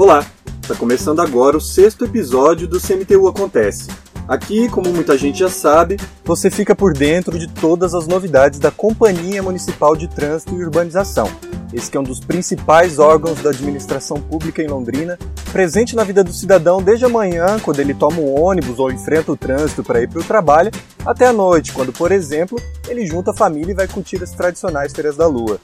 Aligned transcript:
Olá, 0.00 0.24
está 0.62 0.74
começando 0.74 1.20
agora 1.20 1.58
o 1.58 1.60
sexto 1.60 2.06
episódio 2.06 2.66
do 2.66 2.80
CMTU 2.80 3.28
Acontece. 3.28 3.90
Aqui, 4.26 4.66
como 4.66 4.90
muita 4.94 5.18
gente 5.18 5.40
já 5.40 5.50
sabe, 5.50 5.98
você 6.24 6.50
fica 6.50 6.74
por 6.74 6.94
dentro 6.94 7.38
de 7.38 7.46
todas 7.46 7.94
as 7.94 8.06
novidades 8.06 8.58
da 8.58 8.70
Companhia 8.70 9.42
Municipal 9.42 9.94
de 9.94 10.08
Trânsito 10.08 10.54
e 10.54 10.64
Urbanização. 10.64 11.30
Esse 11.70 11.94
é 11.94 12.00
um 12.00 12.02
dos 12.02 12.18
principais 12.18 12.98
órgãos 12.98 13.42
da 13.42 13.50
administração 13.50 14.18
pública 14.18 14.62
em 14.62 14.68
Londrina, 14.68 15.18
presente 15.52 15.94
na 15.94 16.02
vida 16.02 16.24
do 16.24 16.32
cidadão 16.32 16.82
desde 16.82 17.04
a 17.04 17.08
manhã, 17.10 17.58
quando 17.62 17.80
ele 17.80 17.92
toma 17.92 18.22
um 18.22 18.40
ônibus 18.40 18.78
ou 18.78 18.90
enfrenta 18.90 19.32
o 19.32 19.36
trânsito 19.36 19.84
para 19.84 20.00
ir 20.00 20.08
para 20.08 20.20
o 20.20 20.24
trabalho, 20.24 20.70
até 21.04 21.26
a 21.26 21.32
noite, 21.34 21.74
quando, 21.74 21.92
por 21.92 22.10
exemplo, 22.10 22.58
ele 22.88 23.04
junta 23.04 23.32
a 23.32 23.36
família 23.36 23.72
e 23.72 23.76
vai 23.76 23.86
curtir 23.86 24.22
as 24.22 24.30
tradicionais 24.30 24.94
feiras 24.94 25.14
da 25.14 25.26
lua. 25.26 25.60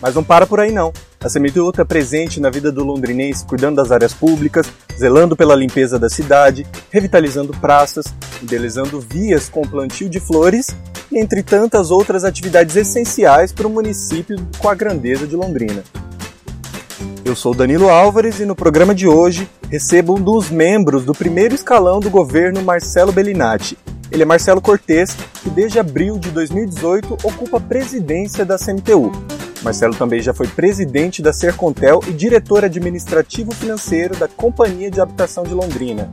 Mas 0.00 0.14
não 0.14 0.22
para 0.22 0.46
por 0.46 0.60
aí 0.60 0.70
não. 0.70 0.92
A 1.22 1.28
CMTU 1.28 1.68
está 1.68 1.84
presente 1.84 2.40
na 2.40 2.48
vida 2.48 2.72
do 2.72 2.82
londrinense, 2.82 3.44
cuidando 3.44 3.76
das 3.76 3.92
áreas 3.92 4.14
públicas, 4.14 4.66
zelando 4.98 5.36
pela 5.36 5.54
limpeza 5.54 5.98
da 5.98 6.08
cidade, 6.08 6.66
revitalizando 6.90 7.52
praças, 7.60 8.06
embelezando 8.42 8.98
vias 8.98 9.46
com 9.46 9.60
plantio 9.60 10.08
de 10.08 10.18
flores 10.18 10.68
entre 11.12 11.42
tantas 11.42 11.90
outras 11.90 12.24
atividades 12.24 12.74
essenciais 12.74 13.52
para 13.52 13.68
um 13.68 13.70
município 13.70 14.38
com 14.58 14.70
a 14.70 14.74
grandeza 14.74 15.26
de 15.26 15.36
Londrina. 15.36 15.84
Eu 17.22 17.36
sou 17.36 17.54
Danilo 17.54 17.90
Álvares 17.90 18.40
e 18.40 18.46
no 18.46 18.56
programa 18.56 18.94
de 18.94 19.06
hoje 19.06 19.46
recebo 19.68 20.16
um 20.16 20.22
dos 20.22 20.48
membros 20.48 21.04
do 21.04 21.12
primeiro 21.12 21.54
escalão 21.54 22.00
do 22.00 22.08
governo 22.08 22.62
Marcelo 22.62 23.12
Bellinati. 23.12 23.76
Ele 24.10 24.22
é 24.22 24.26
Marcelo 24.26 24.62
Cortes, 24.62 25.14
que 25.42 25.50
desde 25.50 25.78
abril 25.78 26.18
de 26.18 26.30
2018 26.30 27.12
ocupa 27.22 27.58
a 27.58 27.60
presidência 27.60 28.42
da 28.42 28.56
CMTU. 28.56 29.12
Marcelo 29.62 29.94
também 29.94 30.20
já 30.20 30.32
foi 30.32 30.46
presidente 30.48 31.20
da 31.20 31.32
Sercontel 31.32 32.00
e 32.08 32.12
diretor 32.12 32.64
administrativo 32.64 33.54
financeiro 33.54 34.16
da 34.16 34.26
Companhia 34.26 34.90
de 34.90 35.00
Habitação 35.00 35.44
de 35.44 35.52
Londrina. 35.52 36.10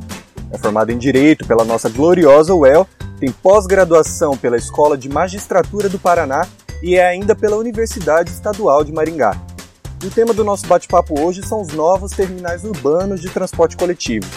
É 0.52 0.58
formado 0.58 0.92
em 0.92 0.98
Direito 0.98 1.46
pela 1.48 1.64
nossa 1.64 1.90
gloriosa 1.90 2.54
UEL, 2.54 2.88
tem 3.20 3.32
pós-graduação 3.32 4.36
pela 4.38 4.58
Escola 4.58 4.98
de 4.98 5.10
Magistratura 5.10 5.88
do 5.88 5.98
Paraná 5.98 6.46
e 6.84 6.96
é 6.96 7.08
ainda 7.08 7.36
pela 7.36 7.58
Universidade 7.58 8.32
Estadual 8.32 8.84
de 8.84 8.92
Maringá. 8.92 9.36
O 10.04 10.10
tema 10.10 10.34
do 10.34 10.44
nosso 10.44 10.68
bate-papo 10.68 11.20
hoje 11.20 11.42
são 11.42 11.62
os 11.62 11.70
novos 11.70 12.12
terminais 12.12 12.64
urbanos 12.64 13.20
de 13.20 13.30
transporte 13.30 13.76
coletivo. 13.76 14.28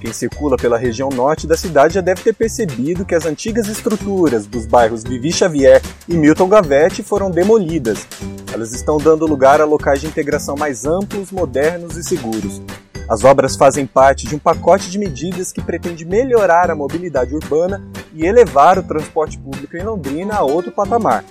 Quem 0.00 0.12
circula 0.12 0.56
pela 0.56 0.78
região 0.78 1.08
norte 1.08 1.44
da 1.44 1.56
cidade 1.56 1.94
já 1.94 2.00
deve 2.00 2.22
ter 2.22 2.32
percebido 2.32 3.04
que 3.04 3.16
as 3.16 3.26
antigas 3.26 3.66
estruturas 3.66 4.46
dos 4.46 4.64
bairros 4.64 5.02
Vivi 5.02 5.32
Xavier 5.32 5.82
e 6.08 6.14
Milton 6.14 6.48
Gavete 6.48 7.02
foram 7.02 7.30
demolidas. 7.30 8.06
Elas 8.52 8.72
estão 8.72 8.98
dando 8.98 9.26
lugar 9.26 9.60
a 9.60 9.64
locais 9.64 10.00
de 10.00 10.06
integração 10.06 10.56
mais 10.56 10.84
amplos, 10.84 11.32
modernos 11.32 11.96
e 11.96 12.04
seguros. 12.04 12.62
As 13.08 13.24
obras 13.24 13.56
fazem 13.56 13.86
parte 13.86 14.26
de 14.26 14.36
um 14.36 14.38
pacote 14.38 14.88
de 14.88 14.98
medidas 14.98 15.50
que 15.50 15.62
pretende 15.62 16.04
melhorar 16.04 16.70
a 16.70 16.76
mobilidade 16.76 17.34
urbana 17.34 17.82
e 18.14 18.24
elevar 18.24 18.78
o 18.78 18.82
transporte 18.84 19.36
público 19.36 19.76
em 19.76 19.82
Londrina 19.82 20.36
a 20.36 20.44
outro 20.44 20.70
patamar. 20.70 21.24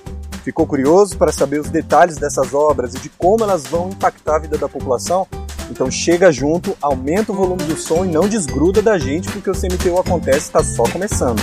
Ficou 0.44 0.68
curioso 0.68 1.18
para 1.18 1.32
saber 1.32 1.62
os 1.62 1.70
detalhes 1.70 2.18
dessas 2.18 2.54
obras 2.54 2.94
e 2.96 3.00
de 3.00 3.10
como 3.10 3.44
elas 3.44 3.66
vão 3.68 3.90
impactar 3.90 4.38
a 4.38 4.40
vida 4.40 4.58
da 4.58 4.68
população? 4.68 5.26
Então 5.70 5.92
chega 5.92 6.32
junto, 6.32 6.78
aumenta 6.82 7.32
o 7.32 7.36
volume 7.36 7.64
do 7.64 7.76
som 7.76 8.06
e 8.06 8.08
não 8.08 8.28
desgruda 8.28 8.82
da 8.82 8.98
gente 8.98 9.30
porque 9.32 9.50
o 9.50 9.54
CMTU 9.54 10.00
Acontece 10.00 10.48
está 10.48 10.64
só 10.64 10.84
começando. 10.84 11.40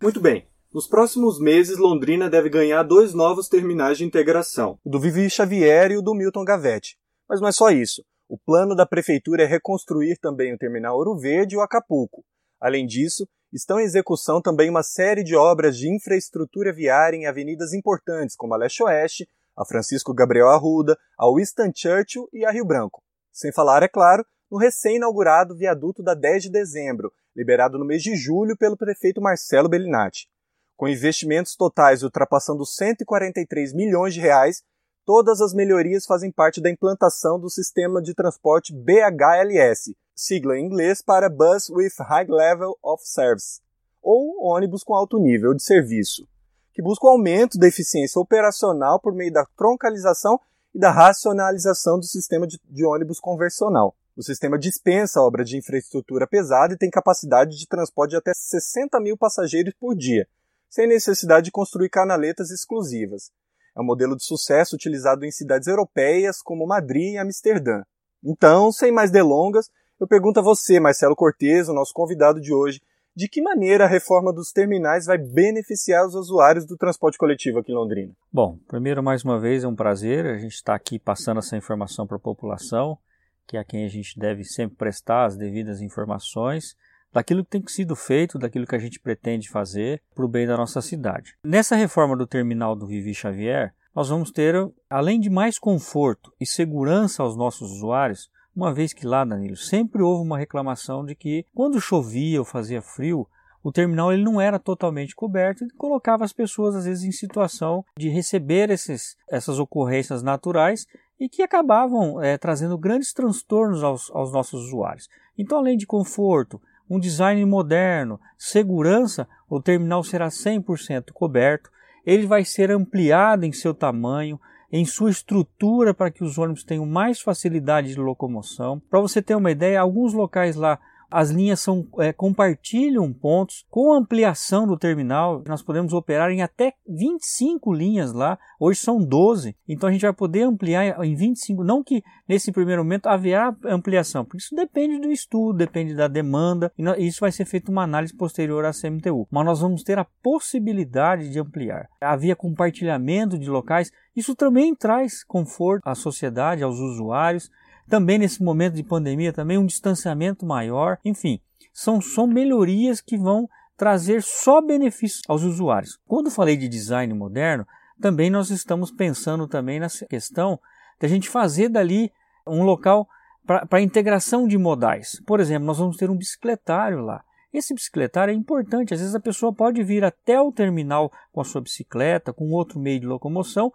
Muito 0.00 0.20
bem. 0.20 0.46
Nos 0.72 0.86
próximos 0.86 1.40
meses, 1.40 1.78
Londrina 1.78 2.28
deve 2.28 2.50
ganhar 2.50 2.82
dois 2.82 3.14
novos 3.14 3.48
terminais 3.48 3.96
de 3.96 4.04
integração, 4.04 4.78
o 4.84 4.90
do 4.90 5.00
Vivi 5.00 5.30
Xavier 5.30 5.90
e 5.90 5.96
o 5.96 6.02
do 6.02 6.14
Milton 6.14 6.44
Gavete. 6.44 6.96
Mas 7.28 7.40
não 7.40 7.48
é 7.48 7.52
só 7.52 7.70
isso. 7.70 8.04
O 8.28 8.36
plano 8.36 8.74
da 8.74 8.84
prefeitura 8.84 9.44
é 9.44 9.46
reconstruir 9.46 10.18
também 10.18 10.52
o 10.52 10.58
terminal 10.58 10.96
Ouro 10.96 11.16
Verde 11.16 11.54
e 11.54 11.58
o 11.58 11.62
Acapulco. 11.62 12.22
Além 12.60 12.86
disso, 12.86 13.26
estão 13.52 13.80
em 13.80 13.84
execução 13.84 14.40
também 14.42 14.68
uma 14.68 14.82
série 14.82 15.22
de 15.22 15.36
obras 15.36 15.76
de 15.76 15.88
infraestrutura 15.88 16.72
viária 16.72 17.16
em 17.16 17.26
avenidas 17.26 17.72
importantes, 17.72 18.36
como 18.36 18.54
a 18.54 18.56
Leste 18.56 18.82
Oeste, 18.82 19.28
a 19.56 19.64
Francisco 19.64 20.12
Gabriel 20.12 20.48
Arruda, 20.48 20.96
a 21.18 21.32
Winston 21.32 21.72
Churchill 21.74 22.28
e 22.32 22.44
a 22.44 22.50
Rio 22.50 22.64
Branco. 22.64 23.02
Sem 23.32 23.52
falar, 23.52 23.82
é 23.82 23.88
claro, 23.88 24.24
no 24.50 24.58
recém-inaugurado 24.58 25.56
viaduto 25.56 26.02
da 26.02 26.14
10 26.14 26.44
de 26.44 26.50
dezembro, 26.50 27.12
liberado 27.34 27.78
no 27.78 27.84
mês 27.84 28.02
de 28.02 28.14
julho 28.16 28.56
pelo 28.56 28.76
prefeito 28.76 29.20
Marcelo 29.20 29.68
Bellinati. 29.68 30.28
Com 30.76 30.88
investimentos 30.88 31.56
totais 31.56 32.02
ultrapassando 32.02 32.64
143 32.66 33.72
milhões 33.72 34.14
de 34.14 34.20
reais, 34.20 34.62
todas 35.04 35.40
as 35.40 35.54
melhorias 35.54 36.04
fazem 36.04 36.30
parte 36.30 36.60
da 36.60 36.70
implantação 36.70 37.40
do 37.40 37.48
sistema 37.48 38.02
de 38.02 38.14
transporte 38.14 38.74
BHLS, 38.74 39.96
sigla 40.16 40.58
em 40.58 40.64
inglês 40.64 41.02
para 41.02 41.28
Bus 41.28 41.68
with 41.68 41.92
High 42.00 42.26
Level 42.28 42.78
of 42.82 43.06
Service, 43.06 43.60
ou 44.02 44.42
ônibus 44.42 44.82
com 44.82 44.94
alto 44.94 45.18
nível 45.18 45.52
de 45.52 45.62
serviço, 45.62 46.26
que 46.72 46.82
busca 46.82 47.06
o 47.06 47.10
aumento 47.10 47.58
da 47.58 47.68
eficiência 47.68 48.18
operacional 48.18 48.98
por 48.98 49.14
meio 49.14 49.32
da 49.32 49.44
troncalização 49.56 50.40
e 50.74 50.78
da 50.78 50.90
racionalização 50.90 51.98
do 51.98 52.06
sistema 52.06 52.46
de, 52.46 52.58
de 52.64 52.84
ônibus 52.84 53.20
convencional. 53.20 53.94
O 54.16 54.22
sistema 54.22 54.58
dispensa 54.58 55.20
obra 55.20 55.44
de 55.44 55.58
infraestrutura 55.58 56.26
pesada 56.26 56.72
e 56.72 56.78
tem 56.78 56.88
capacidade 56.88 57.58
de 57.58 57.68
transporte 57.68 58.10
de 58.10 58.16
até 58.16 58.32
60 58.32 58.98
mil 59.00 59.16
passageiros 59.18 59.74
por 59.78 59.94
dia, 59.94 60.26
sem 60.70 60.86
necessidade 60.86 61.46
de 61.46 61.50
construir 61.50 61.90
canaletas 61.90 62.50
exclusivas. 62.50 63.30
É 63.76 63.80
um 63.80 63.84
modelo 63.84 64.16
de 64.16 64.24
sucesso 64.24 64.74
utilizado 64.74 65.26
em 65.26 65.30
cidades 65.30 65.68
europeias 65.68 66.40
como 66.40 66.66
Madrid 66.66 67.12
e 67.12 67.18
Amsterdã. 67.18 67.82
Então, 68.24 68.72
sem 68.72 68.90
mais 68.90 69.10
delongas, 69.10 69.70
eu 69.98 70.06
pergunto 70.06 70.40
a 70.40 70.42
você, 70.42 70.78
Marcelo 70.78 71.16
Cortes, 71.16 71.68
o 71.68 71.74
nosso 71.74 71.92
convidado 71.92 72.40
de 72.40 72.52
hoje, 72.52 72.80
de 73.14 73.28
que 73.28 73.40
maneira 73.40 73.84
a 73.84 73.88
reforma 73.88 74.30
dos 74.30 74.52
terminais 74.52 75.06
vai 75.06 75.16
beneficiar 75.16 76.06
os 76.06 76.14
usuários 76.14 76.66
do 76.66 76.76
transporte 76.76 77.16
coletivo 77.16 77.58
aqui 77.58 77.72
em 77.72 77.74
Londrina? 77.74 78.12
Bom, 78.30 78.58
primeiro, 78.68 79.02
mais 79.02 79.24
uma 79.24 79.40
vez, 79.40 79.64
é 79.64 79.68
um 79.68 79.74
prazer 79.74 80.26
a 80.26 80.36
gente 80.36 80.52
estar 80.52 80.74
aqui 80.74 80.98
passando 80.98 81.38
essa 81.38 81.56
informação 81.56 82.06
para 82.06 82.18
a 82.18 82.20
população, 82.20 82.98
que 83.46 83.56
é 83.56 83.60
a 83.60 83.64
quem 83.64 83.86
a 83.86 83.88
gente 83.88 84.18
deve 84.18 84.44
sempre 84.44 84.76
prestar 84.76 85.24
as 85.24 85.36
devidas 85.36 85.80
informações 85.80 86.76
daquilo 87.10 87.42
que 87.42 87.50
tem 87.50 87.66
sido 87.66 87.96
feito, 87.96 88.38
daquilo 88.38 88.66
que 88.66 88.76
a 88.76 88.78
gente 88.78 89.00
pretende 89.00 89.48
fazer 89.48 90.02
para 90.14 90.26
o 90.26 90.28
bem 90.28 90.46
da 90.46 90.58
nossa 90.58 90.82
cidade. 90.82 91.34
Nessa 91.42 91.74
reforma 91.74 92.14
do 92.14 92.26
terminal 92.26 92.76
do 92.76 92.86
Vivi 92.86 93.14
Xavier, 93.14 93.72
nós 93.94 94.10
vamos 94.10 94.30
ter, 94.30 94.54
além 94.90 95.18
de 95.18 95.30
mais 95.30 95.58
conforto 95.58 96.30
e 96.38 96.44
segurança 96.44 97.22
aos 97.22 97.34
nossos 97.34 97.70
usuários, 97.72 98.28
uma 98.56 98.72
vez 98.72 98.94
que 98.94 99.06
lá, 99.06 99.22
Danilo, 99.22 99.56
sempre 99.56 100.02
houve 100.02 100.24
uma 100.24 100.38
reclamação 100.38 101.04
de 101.04 101.14
que 101.14 101.44
quando 101.54 101.80
chovia 101.80 102.38
ou 102.38 102.44
fazia 102.44 102.80
frio, 102.80 103.28
o 103.62 103.70
terminal 103.70 104.12
ele 104.12 104.22
não 104.22 104.40
era 104.40 104.58
totalmente 104.58 105.14
coberto 105.14 105.64
e 105.64 105.70
colocava 105.72 106.24
as 106.24 106.32
pessoas 106.32 106.74
às 106.74 106.86
vezes 106.86 107.04
em 107.04 107.12
situação 107.12 107.84
de 107.98 108.08
receber 108.08 108.70
esses, 108.70 109.16
essas 109.28 109.58
ocorrências 109.58 110.22
naturais 110.22 110.86
e 111.20 111.28
que 111.28 111.42
acabavam 111.42 112.22
é, 112.22 112.38
trazendo 112.38 112.78
grandes 112.78 113.12
transtornos 113.12 113.82
aos, 113.82 114.10
aos 114.12 114.32
nossos 114.32 114.66
usuários. 114.66 115.08
Então, 115.36 115.58
além 115.58 115.76
de 115.76 115.86
conforto, 115.86 116.60
um 116.88 116.98
design 116.98 117.44
moderno, 117.44 118.20
segurança, 118.38 119.28
o 119.50 119.60
terminal 119.60 120.02
será 120.02 120.28
100% 120.28 121.12
coberto, 121.12 121.70
ele 122.06 122.26
vai 122.26 122.44
ser 122.44 122.70
ampliado 122.70 123.44
em 123.44 123.52
seu 123.52 123.74
tamanho, 123.74 124.40
em 124.72 124.84
sua 124.84 125.10
estrutura 125.10 125.94
para 125.94 126.10
que 126.10 126.24
os 126.24 126.38
ônibus 126.38 126.64
tenham 126.64 126.86
mais 126.86 127.20
facilidade 127.20 127.88
de 127.88 128.00
locomoção. 128.00 128.80
Para 128.90 129.00
você 129.00 129.22
ter 129.22 129.34
uma 129.34 129.50
ideia, 129.50 129.80
alguns 129.80 130.12
locais 130.12 130.56
lá 130.56 130.78
as 131.10 131.30
linhas 131.30 131.60
são, 131.60 131.86
é, 131.98 132.12
compartilham 132.12 133.12
pontos. 133.12 133.64
Com 133.70 133.92
a 133.92 133.98
ampliação 133.98 134.66
do 134.66 134.76
terminal, 134.76 135.42
nós 135.46 135.62
podemos 135.62 135.92
operar 135.92 136.30
em 136.30 136.42
até 136.42 136.74
25 136.88 137.72
linhas 137.72 138.12
lá. 138.12 138.38
Hoje 138.58 138.80
são 138.80 138.98
12. 138.98 139.56
Então 139.68 139.88
a 139.88 139.92
gente 139.92 140.02
vai 140.02 140.12
poder 140.12 140.42
ampliar 140.42 141.04
em 141.04 141.14
25. 141.14 141.64
Não 141.64 141.82
que 141.82 142.02
nesse 142.28 142.50
primeiro 142.52 142.82
momento 142.82 143.06
haverá 143.06 143.54
ampliação, 143.64 144.24
porque 144.24 144.38
isso 144.38 144.54
depende 144.54 144.98
do 144.98 145.10
estudo, 145.10 145.56
depende 145.56 145.94
da 145.94 146.08
demanda. 146.08 146.72
E 146.98 147.06
isso 147.06 147.20
vai 147.20 147.32
ser 147.32 147.44
feito 147.44 147.70
uma 147.70 147.82
análise 147.82 148.14
posterior 148.14 148.64
à 148.64 148.72
CMTU. 148.72 149.26
Mas 149.30 149.44
nós 149.44 149.60
vamos 149.60 149.82
ter 149.82 149.98
a 149.98 150.06
possibilidade 150.22 151.30
de 151.30 151.38
ampliar. 151.38 151.88
Havia 152.00 152.36
compartilhamento 152.36 153.38
de 153.38 153.48
locais. 153.48 153.90
Isso 154.14 154.34
também 154.34 154.74
traz 154.74 155.22
conforto 155.24 155.86
à 155.86 155.94
sociedade, 155.94 156.62
aos 156.62 156.78
usuários 156.78 157.50
também 157.88 158.18
nesse 158.18 158.42
momento 158.42 158.74
de 158.74 158.82
pandemia, 158.82 159.32
também 159.32 159.58
um 159.58 159.66
distanciamento 159.66 160.44
maior, 160.44 160.98
enfim, 161.04 161.40
são, 161.72 162.00
são 162.00 162.26
melhorias 162.26 163.00
que 163.00 163.16
vão 163.16 163.48
trazer 163.76 164.22
só 164.22 164.60
benefícios 164.60 165.22
aos 165.28 165.42
usuários. 165.42 165.98
Quando 166.06 166.30
falei 166.30 166.56
de 166.56 166.68
design 166.68 167.12
moderno, 167.12 167.66
também 168.00 168.30
nós 168.30 168.50
estamos 168.50 168.90
pensando 168.90 169.46
também 169.46 169.78
nessa 169.78 170.06
questão 170.06 170.58
da 171.00 171.06
gente 171.06 171.28
fazer 171.28 171.68
dali 171.68 172.10
um 172.46 172.62
local 172.62 173.06
para 173.46 173.80
integração 173.80 174.48
de 174.48 174.58
modais. 174.58 175.20
Por 175.26 175.40
exemplo, 175.40 175.66
nós 175.66 175.78
vamos 175.78 175.96
ter 175.96 176.10
um 176.10 176.16
bicicletário 176.16 177.00
lá. 177.00 177.22
Esse 177.52 177.72
bicicletário 177.72 178.32
é 178.32 178.34
importante, 178.34 178.92
às 178.92 179.00
vezes 179.00 179.14
a 179.14 179.20
pessoa 179.20 179.52
pode 179.52 179.82
vir 179.82 180.04
até 180.04 180.40
o 180.40 180.52
terminal 180.52 181.12
com 181.32 181.40
a 181.40 181.44
sua 181.44 181.60
bicicleta, 181.60 182.32
com 182.32 182.50
outro 182.50 182.78
meio 182.78 183.00
de 183.00 183.06
locomoção, 183.06 183.72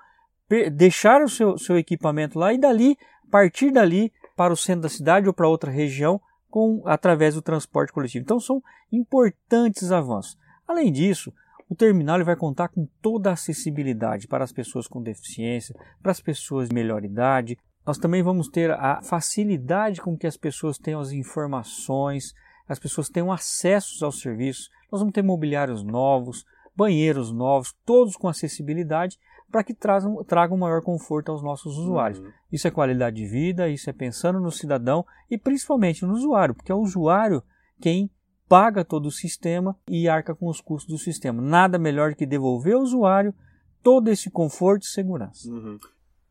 deixar 0.74 1.22
o 1.22 1.30
seu, 1.30 1.58
seu 1.58 1.78
equipamento 1.78 2.38
lá 2.38 2.54
e 2.54 2.58
dali, 2.58 2.98
partir 3.32 3.72
dali 3.72 4.12
para 4.36 4.54
o 4.54 4.58
centro 4.58 4.82
da 4.82 4.90
cidade 4.90 5.28
ou 5.28 5.34
para 5.34 5.48
outra 5.48 5.72
região 5.72 6.22
com, 6.50 6.84
através 6.86 7.34
do 7.34 7.42
transporte 7.42 7.94
coletivo. 7.94 8.24
Então 8.24 8.40
são 8.40 8.62
importantes 8.92 9.92
avanços. 9.92 10.38
Além 10.68 10.92
disso, 10.92 11.34
o 11.70 11.76
terminal 11.76 12.24
vai 12.26 12.36
contar 12.36 12.68
com 12.68 12.86
toda 13.02 13.30
a 13.30 13.34
acessibilidade 13.34 14.28
para 14.28 14.44
as 14.44 14.52
pessoas 14.52 14.88
com 14.88 15.02
deficiência, 15.02 15.74
para 16.04 16.12
as 16.12 16.20
pessoas 16.20 16.68
de 16.68 16.76
melhor 16.76 17.06
idade. 17.06 17.58
Nós 17.86 17.98
também 17.98 18.22
vamos 18.22 18.50
ter 18.50 18.72
a 18.72 19.02
facilidade 19.02 20.02
com 20.02 20.18
que 20.18 20.28
as 20.28 20.36
pessoas 20.36 20.78
tenham 20.78 21.00
as 21.00 21.14
informações, 21.14 22.34
as 22.68 22.78
pessoas 22.78 23.10
tenham 23.10 23.32
acesso 23.32 24.04
aos 24.04 24.20
serviços. 24.20 24.70
Nós 24.92 25.00
vamos 25.00 25.14
ter 25.14 25.24
mobiliários 25.24 25.82
novos, 25.82 26.46
banheiros 26.76 27.32
novos, 27.32 27.74
todos 27.86 28.18
com 28.18 28.28
acessibilidade 28.28 29.18
para 29.52 29.64
que 29.64 29.74
tragam, 29.74 30.24
tragam 30.24 30.58
maior 30.58 30.82
conforto 30.82 31.32
aos 31.32 31.44
nossos 31.44 31.78
usuários. 31.78 32.20
Uhum. 32.20 32.32
Isso 32.52 32.68
é 32.68 32.72
qualidade 32.72 33.18
de 33.18 33.28
vida, 33.28 33.70
isso 33.70 33.90
é 33.90 33.94
pensando 33.94 34.40
no 34.40 34.52
cidadão 34.52 35.06
e 35.30 35.38
principalmente 35.38 36.06
no 36.06 36.14
usuário, 36.14 36.56
porque 36.56 36.72
é 36.72 36.76
o 36.76 36.80
usuário 36.80 37.44
quem 37.80 38.10
paga 38.48 38.84
todo 38.84 39.06
o 39.06 39.12
sistema 39.12 39.78
e 39.88 40.10
arca 40.10 40.34
com 40.34 40.48
os 40.48 40.60
custos 40.60 40.94
do 40.94 40.98
sistema. 40.98 41.42
Nada 41.42 41.78
melhor 41.78 42.12
do 42.12 42.16
que 42.16 42.26
devolver 42.26 42.74
ao 42.74 42.82
usuário 42.82 43.34
todo 43.84 44.10
esse 44.10 44.30
conforto 44.30 44.84
e 44.84 44.90
segurança. 44.90 45.50
Uhum. 45.50 45.78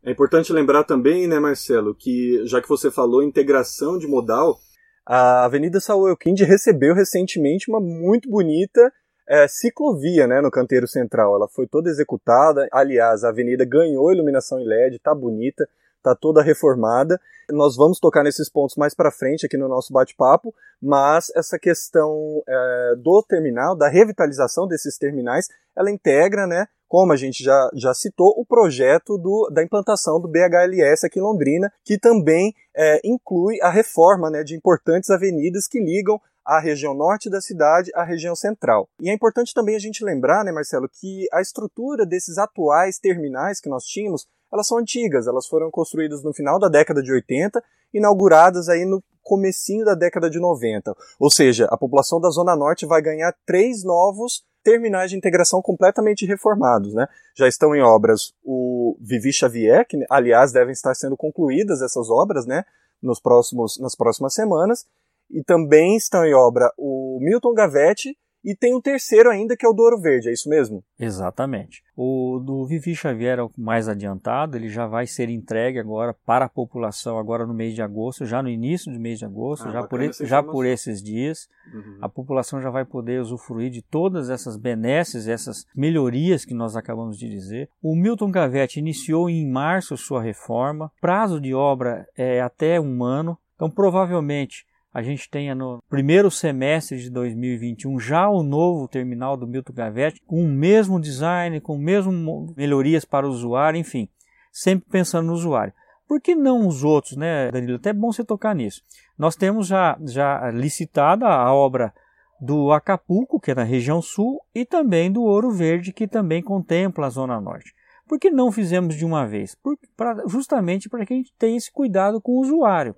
É 0.02 0.10
importante 0.10 0.52
lembrar 0.52 0.84
também, 0.84 1.26
né, 1.26 1.38
Marcelo, 1.38 1.94
que 1.94 2.46
já 2.46 2.60
que 2.60 2.68
você 2.68 2.90
falou 2.90 3.22
integração 3.22 3.98
de 3.98 4.06
modal, 4.06 4.58
a 5.04 5.44
Avenida 5.44 5.80
Saúl 5.80 6.08
Elquinde 6.08 6.44
recebeu 6.44 6.94
recentemente 6.94 7.70
uma 7.70 7.80
muito 7.80 8.30
bonita 8.30 8.92
é, 9.30 9.46
ciclovia 9.46 10.26
né, 10.26 10.40
no 10.40 10.50
canteiro 10.50 10.88
central. 10.88 11.36
Ela 11.36 11.48
foi 11.48 11.66
toda 11.66 11.88
executada. 11.88 12.68
Aliás, 12.72 13.22
a 13.22 13.28
avenida 13.28 13.64
ganhou 13.64 14.12
iluminação 14.12 14.58
em 14.58 14.66
LED, 14.66 14.98
tá 14.98 15.14
bonita 15.14 15.68
está 16.00 16.14
toda 16.14 16.42
reformada. 16.42 17.20
Nós 17.50 17.76
vamos 17.76 18.00
tocar 18.00 18.24
nesses 18.24 18.48
pontos 18.48 18.76
mais 18.76 18.94
para 18.94 19.10
frente 19.10 19.46
aqui 19.46 19.56
no 19.56 19.68
nosso 19.68 19.92
bate-papo, 19.92 20.54
mas 20.82 21.30
essa 21.36 21.58
questão 21.58 22.42
é, 22.48 22.94
do 22.96 23.22
terminal, 23.22 23.76
da 23.76 23.88
revitalização 23.88 24.66
desses 24.66 24.96
terminais, 24.96 25.46
ela 25.76 25.90
integra, 25.90 26.46
né, 26.46 26.66
como 26.88 27.12
a 27.12 27.16
gente 27.16 27.44
já, 27.44 27.70
já 27.74 27.94
citou, 27.94 28.34
o 28.36 28.44
projeto 28.44 29.16
do, 29.16 29.48
da 29.52 29.62
implantação 29.62 30.20
do 30.20 30.28
BHLS 30.28 31.04
aqui 31.04 31.20
em 31.20 31.22
Londrina, 31.22 31.72
que 31.84 31.98
também 31.98 32.52
é, 32.74 33.00
inclui 33.04 33.60
a 33.62 33.70
reforma 33.70 34.30
né, 34.30 34.42
de 34.42 34.56
importantes 34.56 35.10
avenidas 35.10 35.68
que 35.68 35.78
ligam 35.78 36.20
a 36.50 36.58
região 36.58 36.92
norte 36.92 37.30
da 37.30 37.40
cidade 37.40 37.92
à 37.94 38.02
região 38.02 38.34
central. 38.34 38.88
E 39.00 39.08
é 39.08 39.14
importante 39.14 39.54
também 39.54 39.76
a 39.76 39.78
gente 39.78 40.04
lembrar, 40.04 40.44
né, 40.44 40.50
Marcelo, 40.50 40.88
que 40.88 41.28
a 41.32 41.40
estrutura 41.40 42.04
desses 42.04 42.38
atuais 42.38 42.98
terminais 42.98 43.60
que 43.60 43.68
nós 43.68 43.84
tínhamos 43.84 44.26
elas 44.52 44.66
são 44.66 44.78
antigas, 44.78 45.28
elas 45.28 45.46
foram 45.46 45.70
construídas 45.70 46.24
no 46.24 46.34
final 46.34 46.58
da 46.58 46.68
década 46.68 47.00
de 47.00 47.12
80, 47.12 47.62
inauguradas 47.94 48.68
aí 48.68 48.84
no 48.84 49.00
comecinho 49.22 49.84
da 49.84 49.94
década 49.94 50.28
de 50.28 50.40
90. 50.40 50.92
Ou 51.20 51.30
seja, 51.30 51.68
a 51.70 51.76
população 51.76 52.20
da 52.20 52.30
Zona 52.30 52.56
Norte 52.56 52.84
vai 52.84 53.00
ganhar 53.00 53.32
três 53.46 53.84
novos 53.84 54.42
terminais 54.64 55.12
de 55.12 55.16
integração 55.16 55.62
completamente 55.62 56.26
reformados. 56.26 56.92
Né? 56.92 57.06
Já 57.36 57.46
estão 57.46 57.76
em 57.76 57.80
obras 57.80 58.32
o 58.42 58.96
Vivi 59.00 59.32
Xavier, 59.32 59.86
que 59.86 60.04
aliás 60.10 60.50
devem 60.50 60.72
estar 60.72 60.96
sendo 60.96 61.16
concluídas 61.16 61.80
essas 61.80 62.10
obras 62.10 62.44
né, 62.44 62.64
nos 63.00 63.20
próximos, 63.20 63.78
nas 63.78 63.94
próximas 63.94 64.34
semanas, 64.34 64.84
e 65.30 65.42
também 65.44 65.96
estão 65.96 66.24
em 66.24 66.34
obra 66.34 66.72
o 66.76 67.18
Milton 67.20 67.54
Gavetti 67.54 68.16
e 68.42 68.54
tem 68.54 68.74
um 68.74 68.80
terceiro 68.80 69.30
ainda 69.30 69.56
que 69.56 69.66
é 69.66 69.68
o 69.68 69.72
do 69.72 69.82
Ouro 69.82 70.00
Verde, 70.00 70.28
é 70.28 70.32
isso 70.32 70.48
mesmo? 70.48 70.82
Exatamente. 70.98 71.82
O 71.94 72.40
do 72.42 72.66
Vivi 72.66 72.94
Xavier 72.94 73.38
é 73.38 73.42
o 73.42 73.50
mais 73.56 73.86
adiantado, 73.86 74.56
ele 74.56 74.68
já 74.68 74.86
vai 74.86 75.06
ser 75.06 75.28
entregue 75.28 75.78
agora 75.78 76.14
para 76.24 76.46
a 76.46 76.48
população 76.48 77.18
agora 77.18 77.46
no 77.46 77.52
mês 77.52 77.74
de 77.74 77.82
agosto, 77.82 78.24
já 78.24 78.42
no 78.42 78.48
início 78.48 78.90
do 78.90 78.98
mês 78.98 79.18
de 79.18 79.26
agosto, 79.26 79.68
ah, 79.68 79.72
já, 79.72 79.82
por, 79.82 80.00
já 80.12 80.42
por 80.42 80.64
esses 80.64 81.02
dias. 81.02 81.48
Uhum. 81.72 81.98
A 82.00 82.08
população 82.08 82.60
já 82.62 82.70
vai 82.70 82.84
poder 82.84 83.20
usufruir 83.20 83.70
de 83.70 83.82
todas 83.82 84.30
essas 84.30 84.56
benesses, 84.56 85.28
essas 85.28 85.66
melhorias 85.76 86.44
que 86.44 86.54
nós 86.54 86.76
acabamos 86.76 87.18
de 87.18 87.28
dizer. 87.28 87.68
O 87.82 87.94
Milton 87.94 88.30
Gavetti 88.30 88.78
iniciou 88.78 89.28
em 89.28 89.46
março 89.46 89.96
sua 89.98 90.22
reforma, 90.22 90.90
prazo 91.00 91.38
de 91.38 91.52
obra 91.52 92.08
é 92.16 92.40
até 92.40 92.80
um 92.80 93.04
ano, 93.04 93.36
então 93.54 93.68
provavelmente 93.68 94.64
a 94.92 95.02
gente 95.02 95.30
tenha 95.30 95.54
no 95.54 95.82
primeiro 95.88 96.30
semestre 96.30 96.98
de 96.98 97.10
2021 97.10 97.98
já 98.00 98.28
o 98.28 98.42
novo 98.42 98.88
terminal 98.88 99.36
do 99.36 99.46
Milton 99.46 99.72
Gavetti, 99.72 100.20
com 100.26 100.44
o 100.44 100.48
mesmo 100.48 101.00
design, 101.00 101.60
com 101.60 101.78
mesmo 101.78 102.52
melhorias 102.56 103.04
para 103.04 103.26
o 103.26 103.30
usuário, 103.30 103.78
enfim, 103.78 104.08
sempre 104.52 104.88
pensando 104.90 105.26
no 105.26 105.32
usuário. 105.32 105.72
Por 106.08 106.20
que 106.20 106.34
não 106.34 106.66
os 106.66 106.82
outros, 106.82 107.16
né, 107.16 107.52
Danilo? 107.52 107.76
Até 107.76 107.90
é 107.90 107.92
bom 107.92 108.10
você 108.10 108.24
tocar 108.24 108.52
nisso. 108.52 108.82
Nós 109.16 109.36
temos 109.36 109.68
já, 109.68 109.96
já 110.06 110.50
licitada 110.50 111.26
a 111.28 111.54
obra 111.54 111.94
do 112.40 112.72
Acapulco, 112.72 113.38
que 113.38 113.52
é 113.52 113.54
na 113.54 113.62
região 113.62 114.02
sul, 114.02 114.40
e 114.52 114.64
também 114.64 115.12
do 115.12 115.22
Ouro 115.22 115.52
Verde, 115.52 115.92
que 115.92 116.08
também 116.08 116.42
contempla 116.42 117.06
a 117.06 117.10
Zona 117.10 117.40
Norte. 117.40 117.72
Por 118.08 118.18
que 118.18 118.28
não 118.28 118.50
fizemos 118.50 118.96
de 118.96 119.04
uma 119.04 119.24
vez? 119.24 119.54
Por, 119.54 119.78
pra, 119.96 120.24
justamente 120.26 120.88
para 120.88 121.06
que 121.06 121.12
a 121.12 121.16
gente 121.16 121.32
tenha 121.38 121.56
esse 121.56 121.70
cuidado 121.70 122.20
com 122.20 122.32
o 122.32 122.40
usuário. 122.40 122.96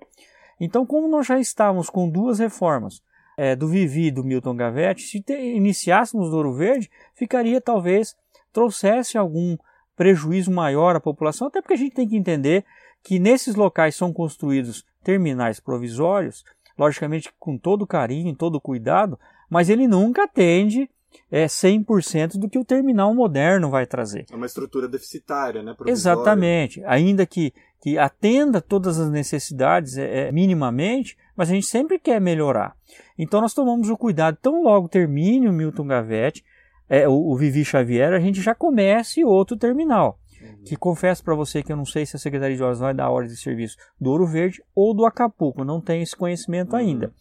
Então, 0.59 0.85
como 0.85 1.07
nós 1.07 1.27
já 1.27 1.39
estávamos 1.39 1.89
com 1.89 2.09
duas 2.09 2.39
reformas, 2.39 3.01
é, 3.37 3.55
do 3.55 3.67
Vivi 3.67 4.07
e 4.07 4.11
do 4.11 4.23
Milton 4.23 4.55
Gavetti, 4.55 5.03
se 5.03 5.21
te, 5.21 5.33
iniciássemos 5.33 6.29
do 6.29 6.37
Ouro 6.37 6.53
Verde, 6.53 6.89
ficaria 7.13 7.59
talvez, 7.59 8.15
trouxesse 8.51 9.17
algum 9.17 9.57
prejuízo 9.95 10.51
maior 10.51 10.95
à 10.95 10.99
população, 10.99 11.47
até 11.47 11.61
porque 11.61 11.73
a 11.73 11.77
gente 11.77 11.95
tem 11.95 12.07
que 12.07 12.17
entender 12.17 12.63
que 13.01 13.19
nesses 13.19 13.55
locais 13.55 13.95
são 13.95 14.13
construídos 14.13 14.85
terminais 15.03 15.59
provisórios, 15.59 16.43
logicamente 16.77 17.31
com 17.39 17.57
todo 17.57 17.85
carinho, 17.85 18.35
todo 18.35 18.61
cuidado, 18.61 19.19
mas 19.49 19.69
ele 19.69 19.87
nunca 19.87 20.23
atende 20.23 20.89
é 21.31 21.45
100% 21.45 22.37
do 22.37 22.49
que 22.49 22.57
o 22.57 22.65
terminal 22.65 23.13
moderno 23.13 23.69
vai 23.69 23.85
trazer. 23.85 24.25
É 24.31 24.35
uma 24.35 24.45
estrutura 24.45 24.87
deficitária, 24.87 25.61
né? 25.61 25.73
Provisória. 25.73 25.91
Exatamente. 25.91 26.83
Ainda 26.85 27.25
que, 27.25 27.53
que 27.83 27.97
atenda 27.97 28.61
todas 28.61 28.97
as 28.97 29.11
necessidades 29.11 29.97
é, 29.97 30.29
é, 30.29 30.31
minimamente, 30.31 31.17
mas 31.35 31.49
a 31.49 31.53
gente 31.53 31.67
sempre 31.67 31.99
quer 31.99 32.21
melhorar. 32.21 32.77
Então 33.19 33.41
nós 33.41 33.53
tomamos 33.53 33.89
o 33.89 33.97
cuidado, 33.97 34.37
tão 34.41 34.63
logo 34.63 34.87
termine 34.87 35.49
o 35.49 35.51
Milton 35.51 35.85
Gavetti, 35.85 36.45
é, 36.87 37.09
o, 37.09 37.11
o 37.11 37.35
Vivi 37.35 37.65
Xavier, 37.65 38.13
a 38.13 38.21
gente 38.21 38.41
já 38.41 38.55
comece 38.55 39.25
outro 39.25 39.57
terminal. 39.57 40.17
Uhum. 40.41 40.63
Que 40.63 40.77
confesso 40.77 41.21
para 41.25 41.35
você 41.35 41.61
que 41.61 41.73
eu 41.73 41.75
não 41.75 41.83
sei 41.83 42.05
se 42.05 42.15
a 42.15 42.19
Secretaria 42.19 42.55
de 42.55 42.63
Obras 42.63 42.79
vai 42.79 42.93
dar 42.93 43.09
ordem 43.09 43.33
de 43.33 43.37
serviço 43.37 43.75
do 43.99 44.11
Ouro 44.11 44.25
Verde 44.25 44.63
ou 44.73 44.93
do 44.93 45.05
Acapulco, 45.05 45.65
não 45.65 45.81
tenho 45.81 46.03
esse 46.03 46.15
conhecimento 46.15 46.71
uhum. 46.71 46.79
ainda. 46.79 47.11